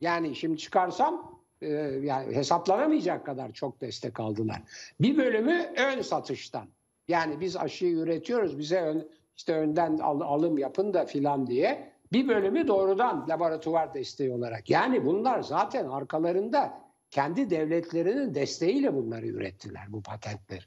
Yani 0.00 0.36
şimdi 0.36 0.58
çıkarsam 0.58 1.40
e, 1.62 1.68
yani 2.02 2.36
hesaplanamayacak 2.36 3.26
kadar 3.26 3.52
çok 3.52 3.80
destek 3.80 4.20
aldılar. 4.20 4.62
Bir 5.00 5.16
bölümü 5.16 5.72
ön 5.76 6.02
satıştan. 6.02 6.66
Yani 7.08 7.40
biz 7.40 7.56
aşıyı 7.56 7.96
üretiyoruz 7.96 8.58
bize 8.58 8.80
ön, 8.80 9.08
işte 9.36 9.54
önden 9.54 9.98
al, 9.98 10.20
alım 10.20 10.58
yapın 10.58 10.94
da 10.94 11.04
filan 11.04 11.46
diye. 11.46 11.92
Bir 12.12 12.28
bölümü 12.28 12.68
doğrudan 12.68 13.26
laboratuvar 13.28 13.94
desteği 13.94 14.32
olarak. 14.32 14.70
Yani 14.70 15.06
bunlar 15.06 15.40
zaten 15.40 15.88
arkalarında 15.88 16.80
kendi 17.10 17.50
devletlerinin 17.50 18.34
desteğiyle 18.34 18.94
bunları 18.94 19.26
ürettiler 19.26 19.84
bu 19.88 20.02
patentleri. 20.02 20.64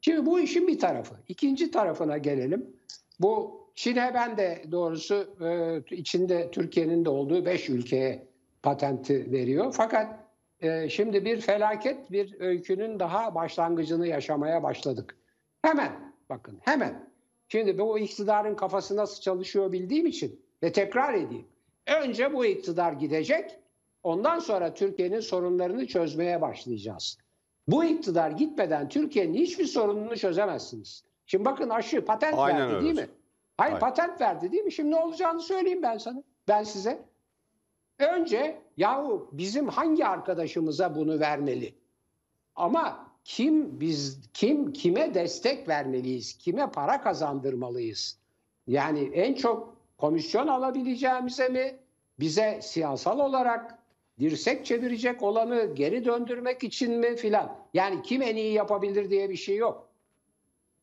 Şimdi 0.00 0.26
bu 0.26 0.40
işin 0.40 0.68
bir 0.68 0.78
tarafı. 0.78 1.14
İkinci 1.28 1.70
tarafına 1.70 2.18
gelelim. 2.18 2.76
Bu 3.20 3.60
Çin'e 3.74 4.10
ben 4.14 4.36
de 4.36 4.62
doğrusu 4.72 5.36
e, 5.40 5.96
içinde 5.96 6.50
Türkiye'nin 6.50 7.04
de 7.04 7.08
olduğu 7.10 7.46
beş 7.46 7.68
ülkeye 7.70 8.26
patenti 8.62 9.32
veriyor. 9.32 9.72
Fakat 9.76 10.20
e, 10.60 10.88
şimdi 10.88 11.24
bir 11.24 11.40
felaket 11.40 12.10
bir 12.12 12.40
öykünün 12.40 13.00
daha 13.00 13.34
başlangıcını 13.34 14.06
yaşamaya 14.06 14.62
başladık. 14.62 15.16
Hemen 15.62 16.14
bakın 16.30 16.58
hemen. 16.60 17.10
Şimdi 17.48 17.78
bu 17.78 17.98
iktidarın 17.98 18.54
kafası 18.54 18.96
nasıl 18.96 19.20
çalışıyor 19.20 19.72
bildiğim 19.72 20.06
için 20.06 20.40
ve 20.62 20.72
tekrar 20.72 21.14
edeyim. 21.14 21.46
Önce 21.86 22.32
bu 22.32 22.44
iktidar 22.44 22.92
gidecek. 22.92 23.58
Ondan 24.02 24.38
sonra 24.38 24.74
Türkiye'nin 24.74 25.20
sorunlarını 25.20 25.86
çözmeye 25.86 26.40
başlayacağız. 26.40 27.18
Bu 27.68 27.84
iktidar 27.84 28.30
gitmeden 28.30 28.88
Türkiye'nin 28.88 29.34
hiçbir 29.34 29.66
sorununu 29.66 30.16
çözemezsiniz. 30.16 31.04
Şimdi 31.26 31.44
bakın 31.44 31.68
aşı 31.68 32.04
patent 32.04 32.38
Aynen 32.38 32.60
verdi 32.60 32.72
öyle 32.74 32.84
değil 32.84 32.94
mi? 32.94 33.08
Hayır 33.56 33.72
Aynen. 33.74 33.80
patent 33.80 34.20
verdi 34.20 34.52
değil 34.52 34.64
mi? 34.64 34.72
Şimdi 34.72 34.90
ne 34.90 34.96
olacağını 34.96 35.40
söyleyeyim 35.40 35.82
ben 35.82 35.98
sana. 35.98 36.22
Ben 36.48 36.62
size. 36.62 37.02
Önce 37.98 38.62
yahu 38.76 39.28
bizim 39.32 39.68
hangi 39.68 40.06
arkadaşımıza 40.06 40.94
bunu 40.94 41.20
vermeli? 41.20 41.74
Ama 42.56 43.06
kim 43.24 43.80
biz 43.80 44.20
kim 44.34 44.72
kime 44.72 45.14
destek 45.14 45.68
vermeliyiz? 45.68 46.38
Kime 46.38 46.70
para 46.70 47.00
kazandırmalıyız? 47.00 48.18
Yani 48.66 49.10
en 49.14 49.34
çok 49.34 49.76
komisyon 49.98 50.46
alabileceğimize 50.48 51.48
mi? 51.48 51.78
Bize 52.20 52.58
siyasal 52.62 53.18
olarak 53.18 53.78
dirsek 54.20 54.66
çevirecek 54.66 55.22
olanı 55.22 55.74
geri 55.74 56.04
döndürmek 56.04 56.64
için 56.64 56.92
mi 56.92 57.16
filan. 57.16 57.58
Yani 57.74 58.02
kim 58.02 58.22
en 58.22 58.36
iyi 58.36 58.52
yapabilir 58.52 59.10
diye 59.10 59.30
bir 59.30 59.36
şey 59.36 59.56
yok. 59.56 59.88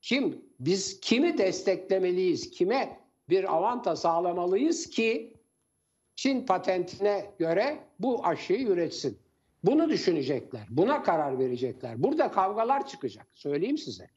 Kim 0.01 0.41
biz 0.59 0.99
kimi 0.99 1.37
desteklemeliyiz? 1.37 2.49
Kime 2.51 2.99
bir 3.29 3.55
avanta 3.55 3.95
sağlamalıyız 3.95 4.89
ki 4.89 5.33
Çin 6.15 6.45
patentine 6.45 7.25
göre 7.39 7.79
bu 7.99 8.25
aşıyı 8.25 8.67
üretsin. 8.67 9.17
Bunu 9.63 9.89
düşünecekler. 9.89 10.67
Buna 10.69 11.03
karar 11.03 11.39
verecekler. 11.39 12.03
Burada 12.03 12.31
kavgalar 12.31 12.87
çıkacak. 12.87 13.27
Söyleyeyim 13.33 13.77
size. 13.77 14.09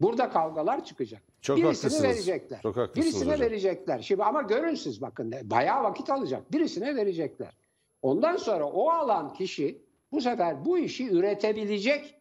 Burada 0.00 0.30
kavgalar 0.30 0.84
çıkacak. 0.84 1.22
Çok 1.40 1.56
Birisini 1.56 1.66
haklısınız. 1.90 2.02
verecekler. 2.02 2.60
Çok 2.62 2.76
haklısınız 2.76 3.06
Birisine 3.06 3.32
hocam. 3.32 3.40
verecekler. 3.46 3.98
Şimdi 4.00 4.22
ama 4.24 4.42
görün 4.42 4.74
siz 4.74 5.02
bakın 5.02 5.34
bayağı 5.42 5.82
vakit 5.82 6.10
alacak. 6.10 6.52
Birisine 6.52 6.96
verecekler. 6.96 7.56
Ondan 8.02 8.36
sonra 8.36 8.64
o 8.64 8.90
alan 8.90 9.34
kişi 9.34 9.82
bu 10.12 10.20
sefer 10.20 10.64
bu 10.64 10.78
işi 10.78 11.10
üretebilecek 11.10 12.20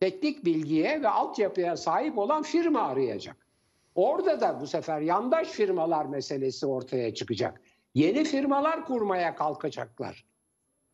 teknik 0.00 0.44
bilgiye 0.44 1.02
ve 1.02 1.08
altyapıya 1.08 1.76
sahip 1.76 2.18
olan 2.18 2.42
firma 2.42 2.80
arayacak. 2.80 3.36
Orada 3.94 4.40
da 4.40 4.60
bu 4.60 4.66
sefer 4.66 5.00
yandaş 5.00 5.48
firmalar 5.48 6.06
meselesi 6.06 6.66
ortaya 6.66 7.14
çıkacak. 7.14 7.60
Yeni 7.94 8.24
firmalar 8.24 8.84
kurmaya 8.84 9.34
kalkacaklar 9.34 10.24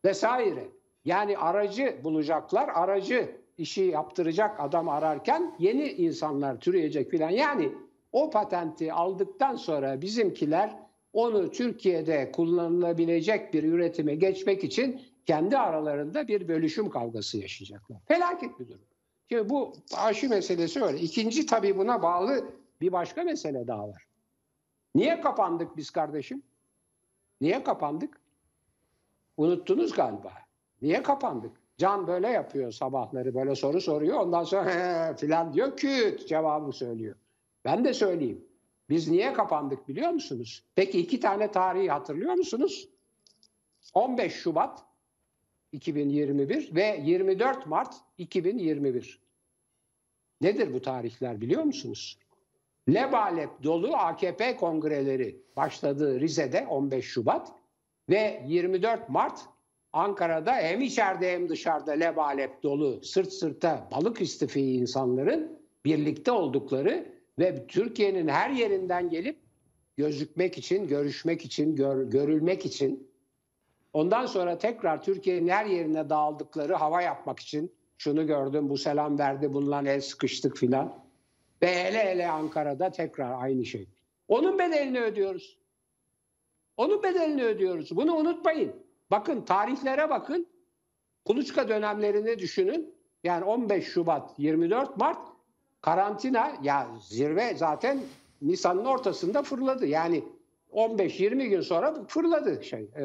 vesaire. 0.04 0.68
Yani 1.04 1.38
aracı 1.38 2.00
bulacaklar, 2.04 2.68
aracı 2.74 3.36
işi 3.58 3.82
yaptıracak 3.82 4.60
adam 4.60 4.88
ararken 4.88 5.54
yeni 5.58 5.88
insanlar 5.88 6.60
türeyecek 6.60 7.10
filan. 7.10 7.30
Yani 7.30 7.72
o 8.12 8.30
patenti 8.30 8.92
aldıktan 8.92 9.56
sonra 9.56 10.00
bizimkiler 10.00 10.85
onu 11.16 11.50
Türkiye'de 11.50 12.32
kullanılabilecek 12.32 13.54
bir 13.54 13.64
üretime 13.64 14.14
geçmek 14.14 14.64
için 14.64 15.00
kendi 15.26 15.58
aralarında 15.58 16.28
bir 16.28 16.48
bölüşüm 16.48 16.90
kavgası 16.90 17.38
yaşayacaklar. 17.38 17.98
Felaket 18.08 18.60
bir 18.60 18.68
durum. 18.68 18.80
Şimdi 19.28 19.48
bu 19.48 19.72
aşı 19.96 20.28
meselesi 20.28 20.84
öyle. 20.84 20.98
İkinci 20.98 21.46
tabii 21.46 21.78
buna 21.78 22.02
bağlı 22.02 22.50
bir 22.80 22.92
başka 22.92 23.24
mesele 23.24 23.66
daha 23.66 23.88
var. 23.88 24.06
Niye 24.94 25.20
kapandık 25.20 25.76
biz 25.76 25.90
kardeşim? 25.90 26.42
Niye 27.40 27.64
kapandık? 27.64 28.20
Unuttunuz 29.36 29.92
galiba. 29.92 30.32
Niye 30.82 31.02
kapandık? 31.02 31.52
Can 31.78 32.06
böyle 32.06 32.28
yapıyor 32.28 32.72
sabahları 32.72 33.34
böyle 33.34 33.54
soru 33.54 33.80
soruyor. 33.80 34.20
Ondan 34.20 34.44
sonra 34.44 35.14
filan 35.16 35.52
diyor 35.52 35.76
küt 35.76 36.28
cevabı 36.28 36.72
söylüyor. 36.72 37.16
Ben 37.64 37.84
de 37.84 37.94
söyleyeyim. 37.94 38.44
Biz 38.90 39.08
niye 39.08 39.32
kapandık 39.32 39.88
biliyor 39.88 40.10
musunuz? 40.10 40.64
Peki 40.74 41.00
iki 41.00 41.20
tane 41.20 41.50
tarihi 41.50 41.90
hatırlıyor 41.90 42.34
musunuz? 42.34 42.88
15 43.94 44.32
Şubat 44.32 44.84
2021 45.72 46.74
ve 46.74 47.00
24 47.04 47.66
Mart 47.66 47.94
2021. 48.18 49.20
Nedir 50.40 50.72
bu 50.72 50.82
tarihler 50.82 51.40
biliyor 51.40 51.62
musunuz? 51.62 52.18
Lebalep 52.88 53.62
dolu 53.62 53.96
AKP 53.96 54.56
kongreleri 54.56 55.42
başladı 55.56 56.20
Rize'de 56.20 56.66
15 56.66 57.04
Şubat 57.04 57.52
ve 58.08 58.42
24 58.46 59.08
Mart 59.08 59.40
Ankara'da 59.92 60.54
hem 60.54 60.80
içeride 60.80 61.32
hem 61.32 61.48
dışarıda 61.48 61.92
lebalep 61.92 62.62
dolu 62.62 63.04
sırt 63.04 63.32
sırta 63.32 63.88
balık 63.92 64.20
istifi 64.20 64.60
insanların 64.60 65.58
birlikte 65.84 66.32
oldukları 66.32 67.15
ve 67.38 67.66
Türkiye'nin 67.66 68.28
her 68.28 68.50
yerinden 68.50 69.10
gelip 69.10 69.38
gözükmek 69.96 70.58
için, 70.58 70.88
görüşmek 70.88 71.44
için, 71.44 71.76
gör- 71.76 72.04
görülmek 72.10 72.66
için 72.66 73.10
ondan 73.92 74.26
sonra 74.26 74.58
tekrar 74.58 75.02
Türkiye'nin 75.02 75.48
her 75.48 75.66
yerine 75.66 76.10
dağıldıkları 76.10 76.74
hava 76.74 77.02
yapmak 77.02 77.40
için 77.40 77.72
şunu 77.98 78.26
gördüm, 78.26 78.68
bu 78.68 78.78
selam 78.78 79.18
verdi, 79.18 79.54
bununla 79.54 79.82
el 79.82 80.00
sıkıştık 80.00 80.56
filan. 80.56 81.06
Ve 81.62 81.84
hele 81.84 82.04
hele 82.04 82.28
Ankara'da 82.28 82.90
tekrar 82.90 83.42
aynı 83.42 83.64
şey. 83.64 83.88
Onun 84.28 84.58
bedelini 84.58 85.00
ödüyoruz. 85.00 85.58
Onun 86.76 87.02
bedelini 87.02 87.44
ödüyoruz. 87.44 87.96
Bunu 87.96 88.14
unutmayın. 88.14 88.72
Bakın 89.10 89.42
tarihlere 89.42 90.10
bakın. 90.10 90.46
Kuluçka 91.24 91.68
dönemlerini 91.68 92.38
düşünün. 92.38 92.94
Yani 93.24 93.44
15 93.44 93.84
Şubat, 93.84 94.38
24 94.38 94.96
Mart 94.96 95.35
karantina 95.80 96.52
ya 96.62 96.88
zirve 97.00 97.54
zaten 97.54 98.00
Nisan'ın 98.42 98.84
ortasında 98.84 99.42
fırladı. 99.42 99.86
Yani 99.86 100.24
15-20 100.72 101.46
gün 101.46 101.60
sonra 101.60 102.04
fırladı 102.08 102.64
şey 102.64 102.80
e, 102.80 103.04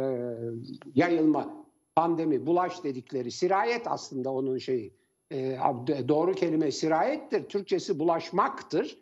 yayılma 0.96 1.54
pandemi 1.96 2.46
bulaş 2.46 2.84
dedikleri 2.84 3.32
sirayet 3.32 3.88
aslında 3.88 4.32
onun 4.32 4.58
şeyi 4.58 4.94
E, 5.32 5.58
doğru 6.08 6.34
kelime 6.34 6.72
sirayettir 6.72 7.44
Türkçesi 7.44 8.00
bulaşmaktır 8.00 8.98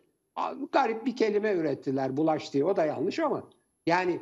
garip 0.72 1.06
bir 1.06 1.16
kelime 1.16 1.52
ürettiler 1.52 2.16
bulaş 2.16 2.52
diye 2.52 2.64
o 2.64 2.76
da 2.76 2.84
yanlış 2.84 3.18
ama 3.18 3.42
yani 3.86 4.20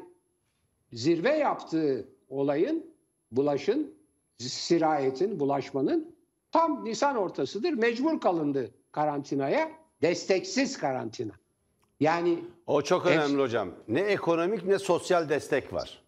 zirve 0.92 1.36
yaptığı 1.36 2.08
olayın 2.28 2.86
bulaşın 3.32 3.94
sirayetin 4.38 5.40
bulaşmanın 5.40 6.14
tam 6.52 6.84
Nisan 6.84 7.16
ortasıdır 7.16 7.72
mecbur 7.72 8.20
kalındı 8.20 8.70
karantinaya 9.02 9.70
desteksiz 10.02 10.78
karantina 10.78 11.32
yani 12.00 12.38
O 12.66 12.82
çok 12.82 13.04
Hepsi- 13.06 13.18
önemli 13.18 13.42
hocam. 13.42 13.70
Ne 13.88 14.00
ekonomik 14.00 14.64
ne 14.64 14.78
sosyal 14.78 15.28
destek 15.28 15.72
var. 15.72 16.02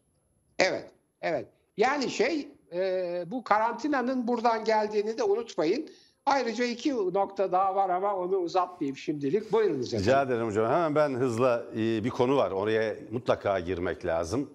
Evet, 0.58 0.90
evet. 1.22 1.46
Yani 1.76 2.10
şey 2.10 2.48
e, 2.72 3.24
bu 3.26 3.44
karantinanın 3.44 4.28
buradan 4.28 4.64
geldiğini 4.64 5.18
de 5.18 5.22
unutmayın. 5.22 5.88
Ayrıca 6.26 6.64
iki 6.64 6.94
nokta 6.94 7.52
daha 7.52 7.74
var 7.74 7.90
ama 7.90 8.16
onu 8.16 8.36
uzatmayayım 8.36 8.96
şimdilik. 8.96 9.52
Buyurunuz 9.52 9.86
efendim. 9.94 10.06
Rica 10.06 10.22
ederim 10.22 10.46
hocam. 10.46 10.66
Hemen 10.66 10.94
ben 10.94 11.10
hızla 11.10 11.64
e, 11.72 12.04
bir 12.04 12.10
konu 12.10 12.36
var. 12.36 12.50
Oraya 12.50 12.96
mutlaka 13.10 13.60
girmek 13.60 14.06
lazım. 14.06 14.50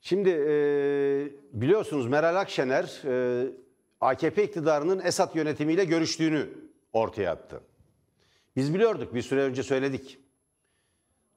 Şimdi 0.00 0.30
e, 0.30 0.54
biliyorsunuz 1.52 2.06
Meral 2.06 2.36
Akşener 2.36 3.02
e, 3.04 3.46
AKP 4.00 4.44
iktidarının 4.44 5.00
Esad 5.04 5.34
yönetimiyle 5.34 5.84
görüştüğünü 5.84 6.48
ortaya 6.94 7.32
attı. 7.32 7.60
Biz 8.56 8.74
biliyorduk 8.74 9.14
bir 9.14 9.22
süre 9.22 9.40
önce 9.40 9.62
söyledik. 9.62 10.18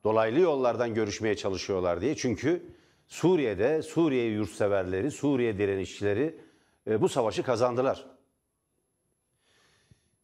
Dolaylı 0.04 0.40
yollardan 0.40 0.94
görüşmeye 0.94 1.36
çalışıyorlar 1.36 2.02
diye. 2.02 2.16
Çünkü 2.16 2.66
Suriye'de 3.08 3.82
Suriye 3.82 4.26
yurtseverleri, 4.26 5.12
Suriye 5.12 5.58
direnişçileri 5.58 6.42
e, 6.88 7.02
bu 7.02 7.10
savaşı 7.10 7.44
kazandılar. 7.44 8.06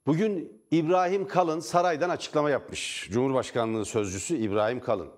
Bugün 0.06 0.62
İbrahim 0.72 1.28
Kalın 1.28 1.60
saraydan 1.60 2.10
açıklama 2.10 2.50
yapmış. 2.50 3.10
Cumhurbaşkanlığı 3.12 3.86
sözcüsü 3.86 4.36
İbrahim 4.36 4.80
Kalın. 4.80 5.10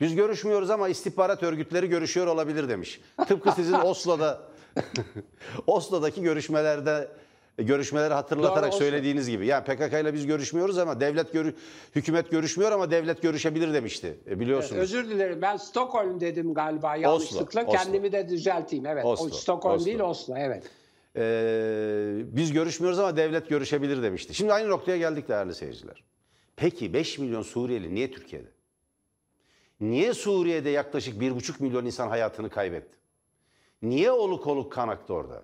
Biz 0.00 0.14
görüşmüyoruz 0.14 0.70
ama 0.70 0.88
istihbarat 0.88 1.42
örgütleri 1.42 1.88
görüşüyor 1.88 2.26
olabilir 2.26 2.68
demiş. 2.68 3.00
Tıpkı 3.28 3.52
sizin 3.52 3.74
Oslo'da 3.84 4.42
Oslo'daki 5.66 6.22
görüşmelerde 6.22 7.08
görüşmeleri 7.58 8.14
hatırlatarak 8.14 8.72
Doğru, 8.72 8.78
söylediğiniz 8.78 9.28
gibi. 9.28 9.46
Yani 9.46 9.64
PKK 9.64 9.92
ile 9.92 10.14
biz 10.14 10.26
görüşmüyoruz 10.26 10.78
ama 10.78 11.00
devlet 11.00 11.32
görü 11.32 11.54
hükümet 11.94 12.30
görüşmüyor 12.30 12.72
ama 12.72 12.90
devlet 12.90 13.22
görüşebilir 13.22 13.74
demişti. 13.74 14.18
E, 14.30 14.40
biliyorsunuz. 14.40 14.82
Özür 14.82 15.08
dilerim 15.08 15.42
ben 15.42 15.56
Stockholm 15.56 16.20
dedim 16.20 16.54
galiba 16.54 16.96
yanlışlıkla. 16.96 17.60
Oslo. 17.62 17.72
Kendimi 17.72 18.12
de 18.12 18.28
düzelteyim. 18.28 18.86
Evet. 18.86 19.04
Oslo, 19.04 19.26
O 19.26 19.28
Stockholm 19.28 19.74
Oslo. 19.74 19.86
değil 19.86 20.00
Oslo. 20.00 20.34
Evet. 20.38 20.70
Ee, 21.16 22.16
biz 22.24 22.52
görüşmüyoruz 22.52 22.98
ama 22.98 23.16
devlet 23.16 23.48
görüşebilir 23.48 24.02
demişti. 24.02 24.34
Şimdi 24.34 24.52
aynı 24.52 24.68
noktaya 24.70 24.96
geldik 24.96 25.28
değerli 25.28 25.54
seyirciler. 25.54 26.04
Peki 26.56 26.92
5 26.92 27.18
milyon 27.18 27.42
Suriyeli 27.42 27.94
niye 27.94 28.10
Türkiye'de? 28.10 28.48
Niye 29.80 30.14
Suriye'de 30.14 30.70
yaklaşık 30.70 31.20
1,5 31.20 31.62
milyon 31.62 31.86
insan 31.86 32.08
hayatını 32.08 32.50
kaybetti? 32.50 32.96
Niye 33.82 34.10
oluk 34.10 34.46
oluk 34.46 34.72
kan 34.72 34.88
aktı 34.88 35.14
orada? 35.14 35.42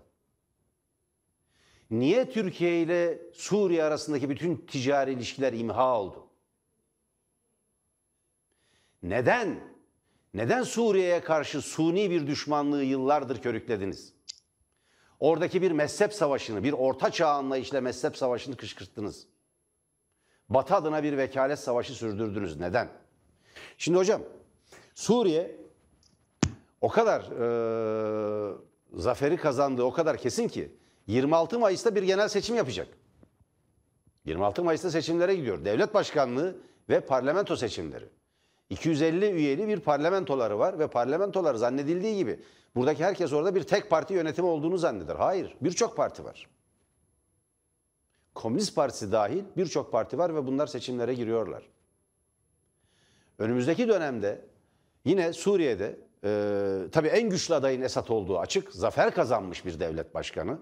Niye 1.92 2.30
Türkiye 2.30 2.82
ile 2.82 3.18
Suriye 3.32 3.84
arasındaki 3.84 4.30
bütün 4.30 4.56
ticari 4.56 5.12
ilişkiler 5.12 5.52
imha 5.52 6.00
oldu? 6.00 6.26
Neden? 9.02 9.60
Neden 10.34 10.62
Suriye'ye 10.62 11.20
karşı 11.20 11.62
suni 11.62 12.10
bir 12.10 12.26
düşmanlığı 12.26 12.84
yıllardır 12.84 13.42
körüklediniz? 13.42 14.12
Oradaki 15.20 15.62
bir 15.62 15.70
mezhep 15.70 16.14
savaşını, 16.14 16.64
bir 16.64 16.72
orta 16.72 17.10
çağ 17.10 17.28
anlayışla 17.28 17.80
mezhep 17.80 18.16
savaşını 18.16 18.56
kışkırttınız. 18.56 19.26
Batı 20.48 20.74
adına 20.74 21.02
bir 21.02 21.16
vekalet 21.16 21.58
savaşı 21.58 21.94
sürdürdünüz. 21.94 22.60
Neden? 22.60 22.88
Şimdi 23.78 23.98
hocam, 23.98 24.22
Suriye 24.94 25.56
o 26.80 26.88
kadar 26.88 27.22
eee, 27.22 28.56
zaferi 28.92 29.36
kazandığı 29.36 29.82
o 29.82 29.92
kadar 29.92 30.16
kesin 30.16 30.48
ki 30.48 30.81
26 31.06 31.58
Mayıs'ta 31.58 31.94
bir 31.94 32.02
genel 32.02 32.28
seçim 32.28 32.56
yapacak. 32.56 32.88
26 34.24 34.64
Mayıs'ta 34.64 34.90
seçimlere 34.90 35.34
gidiyor. 35.34 35.64
Devlet 35.64 35.94
başkanlığı 35.94 36.56
ve 36.88 37.00
parlamento 37.00 37.56
seçimleri. 37.56 38.08
250 38.70 39.26
üyeli 39.26 39.68
bir 39.68 39.80
parlamentoları 39.80 40.58
var 40.58 40.78
ve 40.78 40.86
parlamentolar 40.86 41.54
zannedildiği 41.54 42.16
gibi 42.16 42.40
buradaki 42.74 43.04
herkes 43.04 43.32
orada 43.32 43.54
bir 43.54 43.62
tek 43.62 43.90
parti 43.90 44.14
yönetimi 44.14 44.48
olduğunu 44.48 44.78
zanneder. 44.78 45.16
Hayır, 45.16 45.56
birçok 45.60 45.96
parti 45.96 46.24
var. 46.24 46.48
Komünist 48.34 48.76
Partisi 48.76 49.12
dahil 49.12 49.44
birçok 49.56 49.92
parti 49.92 50.18
var 50.18 50.34
ve 50.34 50.46
bunlar 50.46 50.66
seçimlere 50.66 51.14
giriyorlar. 51.14 51.62
Önümüzdeki 53.38 53.88
dönemde 53.88 54.44
yine 55.04 55.32
Suriye'de 55.32 56.00
e, 56.24 56.90
tabii 56.92 57.08
en 57.08 57.30
güçlü 57.30 57.54
adayın 57.54 57.82
Esad 57.82 58.08
olduğu 58.08 58.38
açık. 58.38 58.72
Zafer 58.72 59.14
kazanmış 59.14 59.66
bir 59.66 59.80
devlet 59.80 60.14
başkanı. 60.14 60.58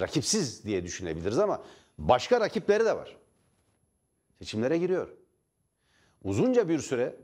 Rakipsiz 0.00 0.64
diye 0.64 0.84
düşünebiliriz 0.84 1.38
ama 1.38 1.62
başka 1.98 2.40
rakipleri 2.40 2.84
de 2.84 2.96
var. 2.96 3.16
Seçimlere 4.38 4.78
giriyor. 4.78 5.08
Uzunca 6.24 6.68
bir 6.68 6.78
süre 6.78 7.16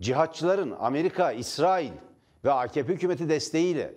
cihatçıların 0.00 0.76
Amerika, 0.78 1.32
İsrail 1.32 1.92
ve 2.44 2.52
AKP 2.52 2.92
hükümeti 2.92 3.28
desteğiyle 3.28 3.94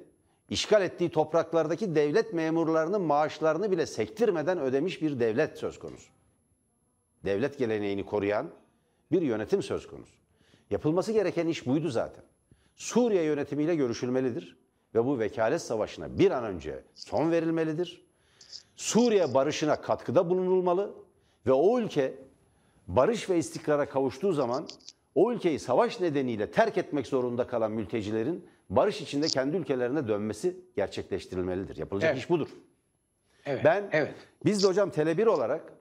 işgal 0.50 0.82
ettiği 0.82 1.10
topraklardaki 1.10 1.96
devlet 1.96 2.34
memurlarının 2.34 3.02
maaşlarını 3.02 3.72
bile 3.72 3.86
sektirmeden 3.86 4.60
ödemiş 4.60 5.02
bir 5.02 5.20
devlet 5.20 5.58
söz 5.58 5.80
konusu. 5.80 6.10
Devlet 7.26 7.58
geleneğini 7.58 8.06
koruyan 8.06 8.52
bir 9.12 9.22
yönetim 9.22 9.64
söz 9.64 9.88
konusu. 9.88 10.14
Yapılması 10.70 11.12
gereken 11.12 11.48
iş 11.48 11.66
buydu 11.66 11.90
zaten. 11.90 12.24
Suriye 12.76 13.24
yönetimiyle 13.24 13.76
görüşülmelidir 13.76 14.59
ve 14.96 15.06
bu 15.06 15.20
vekalet 15.20 15.62
savaşına 15.62 16.20
bir 16.20 16.32
an 16.32 16.44
önce 16.44 16.84
son 16.96 17.32
verilmelidir. 17.32 18.06
Suriye 18.76 19.34
barışına 19.34 19.82
katkıda 19.82 20.30
bulunulmalı 20.30 20.94
ve 21.46 21.52
o 21.54 21.80
ülke 21.80 22.14
barış 22.88 23.30
ve 23.30 23.38
istikrara 23.38 23.90
kavuştuğu 23.90 24.34
zaman 24.34 24.68
o 25.16 25.32
ülkeyi 25.32 25.60
savaş 25.60 26.00
nedeniyle 26.00 26.52
terk 26.52 26.78
etmek 26.78 27.08
zorunda 27.08 27.48
kalan 27.48 27.72
mültecilerin 27.72 28.46
barış 28.70 29.02
içinde 29.02 29.28
kendi 29.28 29.58
ülkelerine 29.58 30.08
dönmesi 30.08 30.58
gerçekleştirilmelidir. 30.76 31.78
Yapılacak 31.78 32.10
Evet. 32.10 32.24
iş 32.24 32.30
budur. 32.30 32.50
Evet. 33.46 33.62
Ben 33.66 33.90
evet. 33.92 34.14
biz 34.46 34.64
de 34.64 34.68
hocam 34.68 34.90
Tele1 34.90 35.28
olarak 35.30 35.74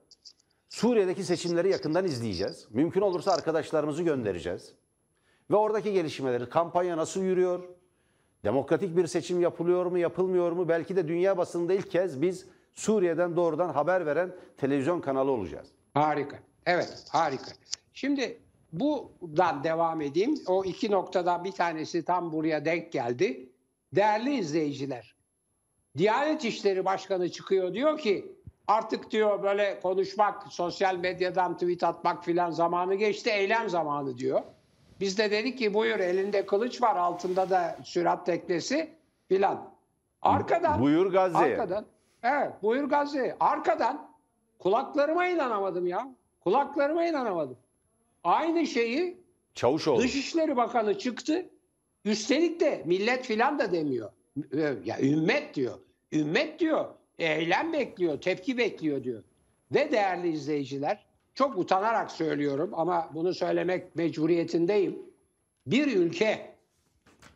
Suriye'deki 0.69 1.23
seçimleri 1.23 1.69
yakından 1.69 2.05
izleyeceğiz. 2.05 2.67
Mümkün 2.69 3.01
olursa 3.01 3.31
arkadaşlarımızı 3.31 4.03
göndereceğiz. 4.03 4.73
Ve 5.51 5.55
oradaki 5.55 5.93
gelişmeleri, 5.93 6.49
kampanya 6.49 6.97
nasıl 6.97 7.21
yürüyor? 7.23 7.63
Demokratik 8.43 8.97
bir 8.97 9.07
seçim 9.07 9.41
yapılıyor 9.41 9.85
mu, 9.85 9.97
yapılmıyor 9.97 10.51
mu? 10.51 10.69
Belki 10.69 10.95
de 10.95 11.07
dünya 11.07 11.37
basında 11.37 11.73
ilk 11.73 11.91
kez 11.91 12.21
biz 12.21 12.45
Suriye'den 12.73 13.35
doğrudan 13.35 13.69
haber 13.69 14.05
veren 14.05 14.35
televizyon 14.57 15.01
kanalı 15.01 15.31
olacağız. 15.31 15.67
Harika. 15.93 16.39
Evet, 16.65 17.05
harika. 17.09 17.51
Şimdi 17.93 18.39
buradan 18.73 19.63
devam 19.63 20.01
edeyim. 20.01 20.35
O 20.47 20.63
iki 20.63 20.91
noktadan 20.91 21.43
bir 21.43 21.51
tanesi 21.51 22.05
tam 22.05 22.31
buraya 22.31 22.65
denk 22.65 22.91
geldi. 22.91 23.49
Değerli 23.95 24.35
izleyiciler, 24.35 25.15
Diyanet 25.97 26.45
İşleri 26.45 26.85
Başkanı 26.85 27.29
çıkıyor 27.29 27.73
diyor 27.73 27.97
ki 27.97 28.31
artık 28.67 29.11
diyor 29.11 29.43
böyle 29.43 29.79
konuşmak, 29.79 30.47
sosyal 30.47 30.95
medyadan 30.95 31.53
tweet 31.53 31.83
atmak 31.83 32.25
filan 32.25 32.51
zamanı 32.51 32.95
geçti, 32.95 33.29
eylem 33.29 33.69
zamanı 33.69 34.17
diyor. 34.17 34.41
Biz 34.99 35.17
de 35.17 35.31
dedik 35.31 35.57
ki 35.57 35.73
buyur 35.73 35.99
elinde 35.99 36.45
kılıç 36.45 36.81
var, 36.81 36.95
altında 36.95 37.49
da 37.49 37.77
sürat 37.83 38.25
teknesi 38.25 38.89
filan. 39.27 39.73
Arkadan 40.21 40.81
Buyur 40.81 41.11
Gazze'ye. 41.11 41.53
Arkadan. 41.53 41.85
Evet 42.23 42.51
buyur 42.63 42.83
Gazze. 42.83 43.37
Arkadan 43.39 44.11
kulaklarıma 44.59 45.27
inanamadım 45.27 45.87
ya. 45.87 46.15
Kulaklarıma 46.43 47.05
inanamadım. 47.05 47.57
Aynı 48.23 48.67
şeyi 48.67 49.17
Çavuşoğlu. 49.53 50.01
Dışişleri 50.01 50.57
Bakanı 50.57 50.97
çıktı. 50.97 51.49
Üstelik 52.05 52.59
de 52.59 52.81
millet 52.85 53.25
filan 53.25 53.59
da 53.59 53.71
demiyor. 53.71 54.11
Ya 54.85 54.99
ümmet 55.01 55.55
diyor. 55.55 55.79
Ümmet 56.11 56.59
diyor. 56.59 56.85
Eylem 57.19 57.73
bekliyor, 57.73 58.21
tepki 58.21 58.57
bekliyor 58.57 59.03
diyor. 59.03 59.23
Ve 59.71 59.91
değerli 59.91 60.29
izleyiciler, 60.29 61.05
çok 61.35 61.57
utanarak 61.57 62.11
söylüyorum 62.11 62.69
ama 62.73 63.09
bunu 63.13 63.33
söylemek 63.33 63.95
mecburiyetindeyim. 63.95 64.99
Bir 65.67 65.95
ülke 65.97 66.55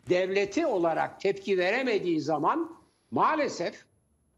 devleti 0.09 0.65
olarak 0.65 1.21
tepki 1.21 1.57
veremediği 1.57 2.21
zaman 2.21 2.77
maalesef 3.11 3.85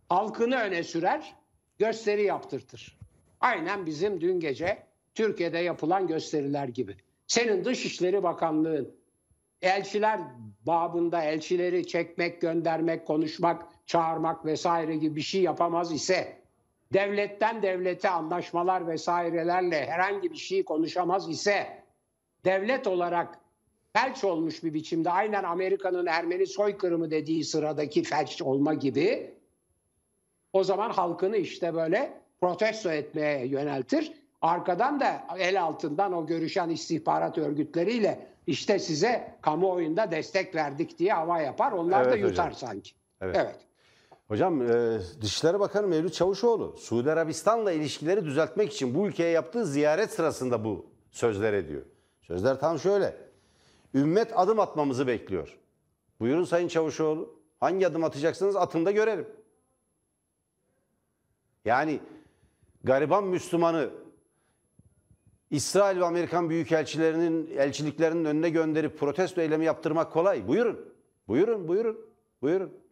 halkını 0.09 0.55
öne 0.55 0.83
sürer, 0.83 1.35
gösteri 1.79 2.23
yaptırtır. 2.23 2.99
Aynen 3.39 3.85
bizim 3.85 4.21
dün 4.21 4.39
gece 4.39 4.83
Türkiye'de 5.13 5.57
yapılan 5.57 6.07
gösteriler 6.07 6.67
gibi. 6.67 6.95
Senin 7.27 7.65
Dışişleri 7.65 8.23
Bakanlığın 8.23 8.95
elçiler 9.61 10.19
babında 10.65 11.21
elçileri 11.21 11.87
çekmek, 11.87 12.41
göndermek, 12.41 13.07
konuşmak, 13.07 13.63
çağırmak 13.85 14.45
vesaire 14.45 14.95
gibi 14.95 15.15
bir 15.15 15.21
şey 15.21 15.41
yapamaz 15.41 15.91
ise 15.91 16.44
devletten 16.93 17.61
devlete 17.61 18.09
anlaşmalar 18.09 18.87
vesairelerle 18.87 19.85
herhangi 19.85 20.31
bir 20.31 20.37
şey 20.37 20.65
konuşamaz 20.65 21.29
ise 21.29 21.83
devlet 22.45 22.87
olarak 22.87 23.39
felç 23.93 24.23
olmuş 24.23 24.63
bir 24.63 24.73
biçimde 24.73 25.11
aynen 25.11 25.43
Amerika'nın 25.43 26.05
Ermeni 26.05 26.47
soykırımı 26.47 27.11
dediği 27.11 27.43
sıradaki 27.43 28.03
felç 28.03 28.41
olma 28.41 28.73
gibi 28.73 29.33
o 30.53 30.63
zaman 30.63 30.89
halkını 30.89 31.37
işte 31.37 31.73
böyle 31.73 32.13
protesto 32.41 32.91
etmeye 32.91 33.47
yöneltir. 33.47 34.11
Arkadan 34.41 34.99
da 34.99 35.27
el 35.37 35.61
altından 35.61 36.13
o 36.13 36.27
görüşen 36.27 36.69
istihbarat 36.69 37.37
örgütleriyle 37.37 38.27
işte 38.47 38.79
size 38.79 39.35
kamuoyunda 39.41 40.11
destek 40.11 40.55
verdik 40.55 40.99
diye 40.99 41.13
hava 41.13 41.41
yapar. 41.41 41.71
Onlar 41.71 42.05
da 42.05 42.09
Evet 42.09 42.23
yutar 42.23 42.53
hocam. 42.53 42.69
sanki. 42.69 42.91
Evet. 43.21 43.35
evet. 43.39 43.55
Hocam 44.27 44.61
e, 44.61 44.99
Dışişleri 45.21 45.59
Bakanı 45.59 45.87
Mevlüt 45.87 46.13
Çavuşoğlu 46.13 46.77
Suudi 46.77 47.11
Arabistan'la 47.11 47.71
ilişkileri 47.71 48.25
düzeltmek 48.25 48.73
için 48.73 48.95
bu 48.95 49.07
ülkeye 49.07 49.29
yaptığı 49.29 49.65
ziyaret 49.65 50.11
sırasında 50.11 50.63
bu 50.63 50.85
sözler 51.11 51.53
ediyor. 51.53 51.81
Sözler 52.21 52.59
tam 52.59 52.79
şöyle. 52.79 53.17
Ümmet 53.93 54.39
adım 54.39 54.59
atmamızı 54.59 55.07
bekliyor. 55.07 55.57
Buyurun 56.19 56.43
Sayın 56.43 56.67
Çavuşoğlu. 56.67 57.39
Hangi 57.59 57.87
adım 57.87 58.03
atacaksınız 58.03 58.55
atın 58.55 58.85
da 58.85 58.91
görelim. 58.91 59.27
Yani 61.65 61.99
gariban 62.83 63.23
Müslümanı 63.23 63.89
İsrail 65.51 65.99
ve 65.99 66.05
Amerikan 66.05 66.49
büyükelçilerinin 66.49 67.57
elçiliklerinin 67.57 68.25
önüne 68.25 68.49
gönderip 68.49 68.99
protesto 68.99 69.41
eylemi 69.41 69.65
yaptırmak 69.65 70.13
kolay. 70.13 70.47
Buyurun. 70.47 70.93
Buyurun, 71.27 71.67
buyurun. 71.67 71.97
Buyurun. 72.41 72.84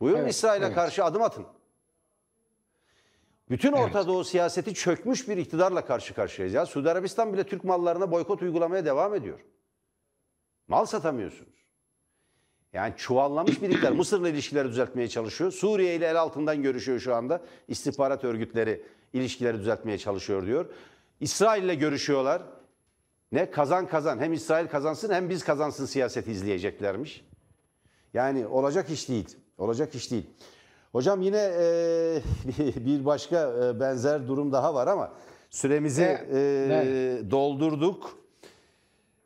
Buyurun 0.00 0.20
Evet, 0.20 0.34
İsrail'e 0.34 0.64
evet. 0.64 0.74
karşı 0.74 1.04
adım 1.04 1.22
atın. 1.22 1.46
Bütün 3.50 3.72
Orta 3.72 3.98
Evet. 3.98 4.08
Doğu 4.08 4.24
siyaseti 4.24 4.74
çökmüş 4.74 5.28
bir 5.28 5.36
iktidarla 5.36 5.84
karşı 5.86 6.14
karşıyayız. 6.14 6.54
Ya 6.54 6.66
Suudi 6.66 6.90
Arabistan 6.90 7.32
bile 7.32 7.44
Türk 7.44 7.64
mallarına 7.64 8.10
boykot 8.10 8.42
uygulamaya 8.42 8.84
devam 8.84 9.14
ediyor. 9.14 9.40
Mal 10.68 10.84
satamıyorsunuz. 10.84 11.54
Yani 12.72 12.94
çuvallamış 12.96 13.62
bir 13.62 13.70
iktidar. 13.70 13.92
Mısır'la 13.92 14.28
ilişkileri 14.28 14.68
düzeltmeye 14.68 15.08
çalışıyor. 15.08 15.52
Suriye 15.52 15.94
ile 15.94 16.06
el 16.06 16.20
altından 16.20 16.62
görüşüyor 16.62 17.00
şu 17.00 17.14
anda. 17.14 17.42
İstihbarat 17.68 18.24
örgütleri 18.24 18.82
ilişkileri 19.12 19.58
düzeltmeye 19.58 19.98
çalışıyor 19.98 20.46
diyor. 20.46 20.66
İsrail 21.20 21.62
ile 21.62 21.74
görüşüyorlar. 21.74 22.42
Ne 23.32 23.50
kazan 23.50 23.86
kazan. 23.86 24.18
Hem 24.18 24.32
İsrail 24.32 24.68
kazansın 24.68 25.12
hem 25.12 25.30
biz 25.30 25.44
kazansın 25.44 25.86
siyaseti 25.86 26.30
izleyeceklermiş. 26.30 27.24
Yani 28.14 28.46
olacak 28.46 28.90
iş 28.90 29.08
değil. 29.08 29.36
Olacak 29.58 29.94
iş 29.94 30.10
değil. 30.10 30.26
Hocam 30.92 31.22
yine 31.22 31.52
e, 31.60 32.22
bir 32.86 33.04
başka 33.04 33.52
e, 33.64 33.80
benzer 33.80 34.28
durum 34.28 34.52
daha 34.52 34.74
var 34.74 34.86
ama 34.86 35.12
süremizi 35.50 36.02
Evet, 36.02 36.86
e, 37.26 37.30
doldurduk. 37.30 38.18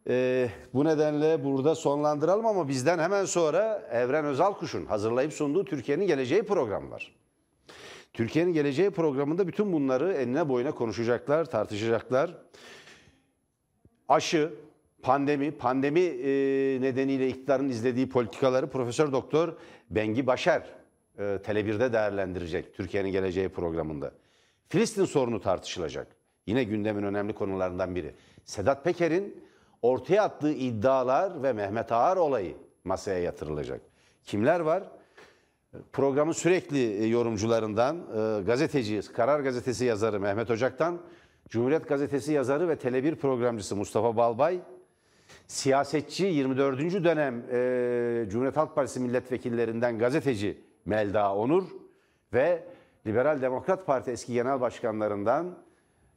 E, 0.08 0.48
bu 0.74 0.84
nedenle 0.84 1.44
burada 1.44 1.74
sonlandıralım 1.74 2.46
ama 2.46 2.68
bizden 2.68 2.98
hemen 2.98 3.24
sonra 3.24 3.88
Evren 3.92 4.24
Özalkuş'un 4.24 4.86
hazırlayıp 4.86 5.32
sunduğu 5.32 5.64
Türkiye'nin 5.64 6.06
Geleceği 6.06 6.42
programı 6.42 6.90
var. 6.90 7.14
Türkiye'nin 8.12 8.52
Geleceği 8.52 8.90
programında 8.90 9.48
bütün 9.48 9.72
bunları 9.72 10.12
enine 10.12 10.48
boyuna 10.48 10.72
konuşacaklar, 10.72 11.44
tartışacaklar 11.44 12.34
aşı, 14.08 14.52
pandemi, 15.02 15.50
pandemi 15.50 16.00
e, 16.00 16.28
nedeniyle 16.80 17.28
iktidarın 17.28 17.68
izlediği 17.68 18.08
politikaları 18.08 18.70
Profesör 18.70 19.12
Doktor 19.12 19.56
Bengi 19.90 20.26
Başar 20.26 20.62
e, 21.18 21.22
Tele1'de 21.22 21.92
değerlendirecek 21.92 22.74
Türkiye'nin 22.74 23.12
geleceği 23.12 23.48
programında. 23.48 24.12
Filistin 24.68 25.04
sorunu 25.04 25.40
tartışılacak. 25.40 26.06
Yine 26.46 26.64
gündemin 26.64 27.02
önemli 27.02 27.32
konularından 27.32 27.94
biri. 27.94 28.14
Sedat 28.44 28.84
Peker'in 28.84 29.44
ortaya 29.82 30.22
attığı 30.22 30.52
iddialar 30.52 31.42
ve 31.42 31.52
Mehmet 31.52 31.92
Ağar 31.92 32.16
olayı 32.16 32.56
masaya 32.84 33.18
yatırılacak. 33.18 33.80
Kimler 34.24 34.60
var? 34.60 34.82
Programın 35.92 36.32
sürekli 36.32 36.78
e, 36.78 37.06
yorumcularından 37.06 37.96
e, 37.96 38.42
gazeteci, 38.42 39.00
Karar 39.12 39.40
Gazetesi 39.40 39.84
yazarı 39.84 40.20
Mehmet 40.20 40.50
Ocak'tan, 40.50 41.00
Cumhuriyet 41.48 41.88
Gazetesi 41.88 42.32
yazarı 42.32 42.68
ve 42.68 42.74
Tele1 42.74 43.14
programcısı 43.14 43.76
Mustafa 43.76 44.16
Balbay 44.16 44.60
siyasetçi 45.48 46.26
24. 46.26 47.04
dönem 47.04 47.44
e, 47.52 48.30
Cumhuriyet 48.30 48.56
Halk 48.56 48.74
Partisi 48.74 49.00
milletvekillerinden 49.00 49.98
gazeteci 49.98 50.60
Melda 50.84 51.34
Onur 51.34 51.64
ve 52.32 52.64
Liberal 53.06 53.42
Demokrat 53.42 53.86
Parti 53.86 54.10
eski 54.10 54.32
genel 54.32 54.60
başkanlarından 54.60 55.58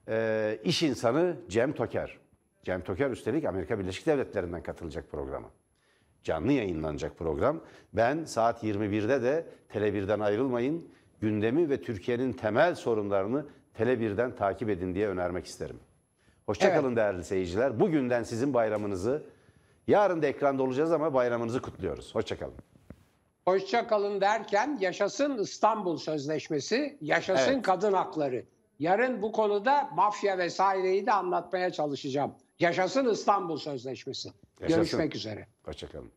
e, 0.08 0.60
iş 0.64 0.84
insanı 0.84 1.36
Cem 1.50 1.74
Toker. 1.74 2.18
Cem 2.64 2.82
Toker 2.82 3.10
üstelik 3.10 3.46
Amerika 3.46 3.80
Birleşik 3.80 4.06
Devletleri'nden 4.06 4.64
katılacak 4.64 5.12
programa. 5.12 5.50
Canlı 6.24 6.52
yayınlanacak 6.52 7.18
program. 7.18 7.62
Ben 7.94 8.24
saat 8.24 8.64
21'de 8.64 9.22
de 9.24 9.46
Tele1'den 9.74 10.20
ayrılmayın. 10.20 10.90
Gündemi 11.22 11.70
ve 11.70 11.82
Türkiye'nin 11.82 12.34
temel 12.34 12.76
sorunlarını 12.76 13.46
Tele1'den 13.78 14.36
takip 14.36 14.70
edin 14.70 14.96
diye 14.96 15.08
önermek 15.08 15.46
isterim. 15.46 15.80
Hoşçakalın 16.46 16.88
Evet. 16.88 16.98
değerli 16.98 17.24
seyirciler. 17.24 17.80
Bugünden 17.80 18.24
sizin 18.24 18.54
bayramınızı, 18.54 19.24
yarın 19.88 20.22
da 20.22 20.28
ekranda 20.28 20.64
olacağız 20.64 20.92
ama 20.92 21.14
bayramınızı 21.14 21.62
kutluyoruz. 21.62 22.16
Hoşçakalın. 22.16 22.54
Hoşça 23.46 23.88
kalın 23.88 24.22
derken 24.22 24.78
yaşasın 24.82 25.38
İstanbul 25.38 25.98
Sözleşmesi, 25.98 26.98
yaşasın 27.02 27.52
Evet. 27.54 27.62
kadın 27.66 27.94
hakları. 27.94 28.46
Yarın 28.80 29.22
bu 29.22 29.32
konuda 29.32 29.90
mafya 29.96 30.38
vesaireyi 30.38 31.06
de 31.06 31.12
anlatmaya 31.12 31.72
çalışacağım. 31.72 32.36
Yaşasın 32.60 33.10
İstanbul 33.10 33.58
Sözleşmesi. 33.58 34.30
Yaşasın. 34.60 34.78
Görüşmek 34.82 35.16
üzere. 35.16 35.48
Hoşçakalın. 35.66 36.12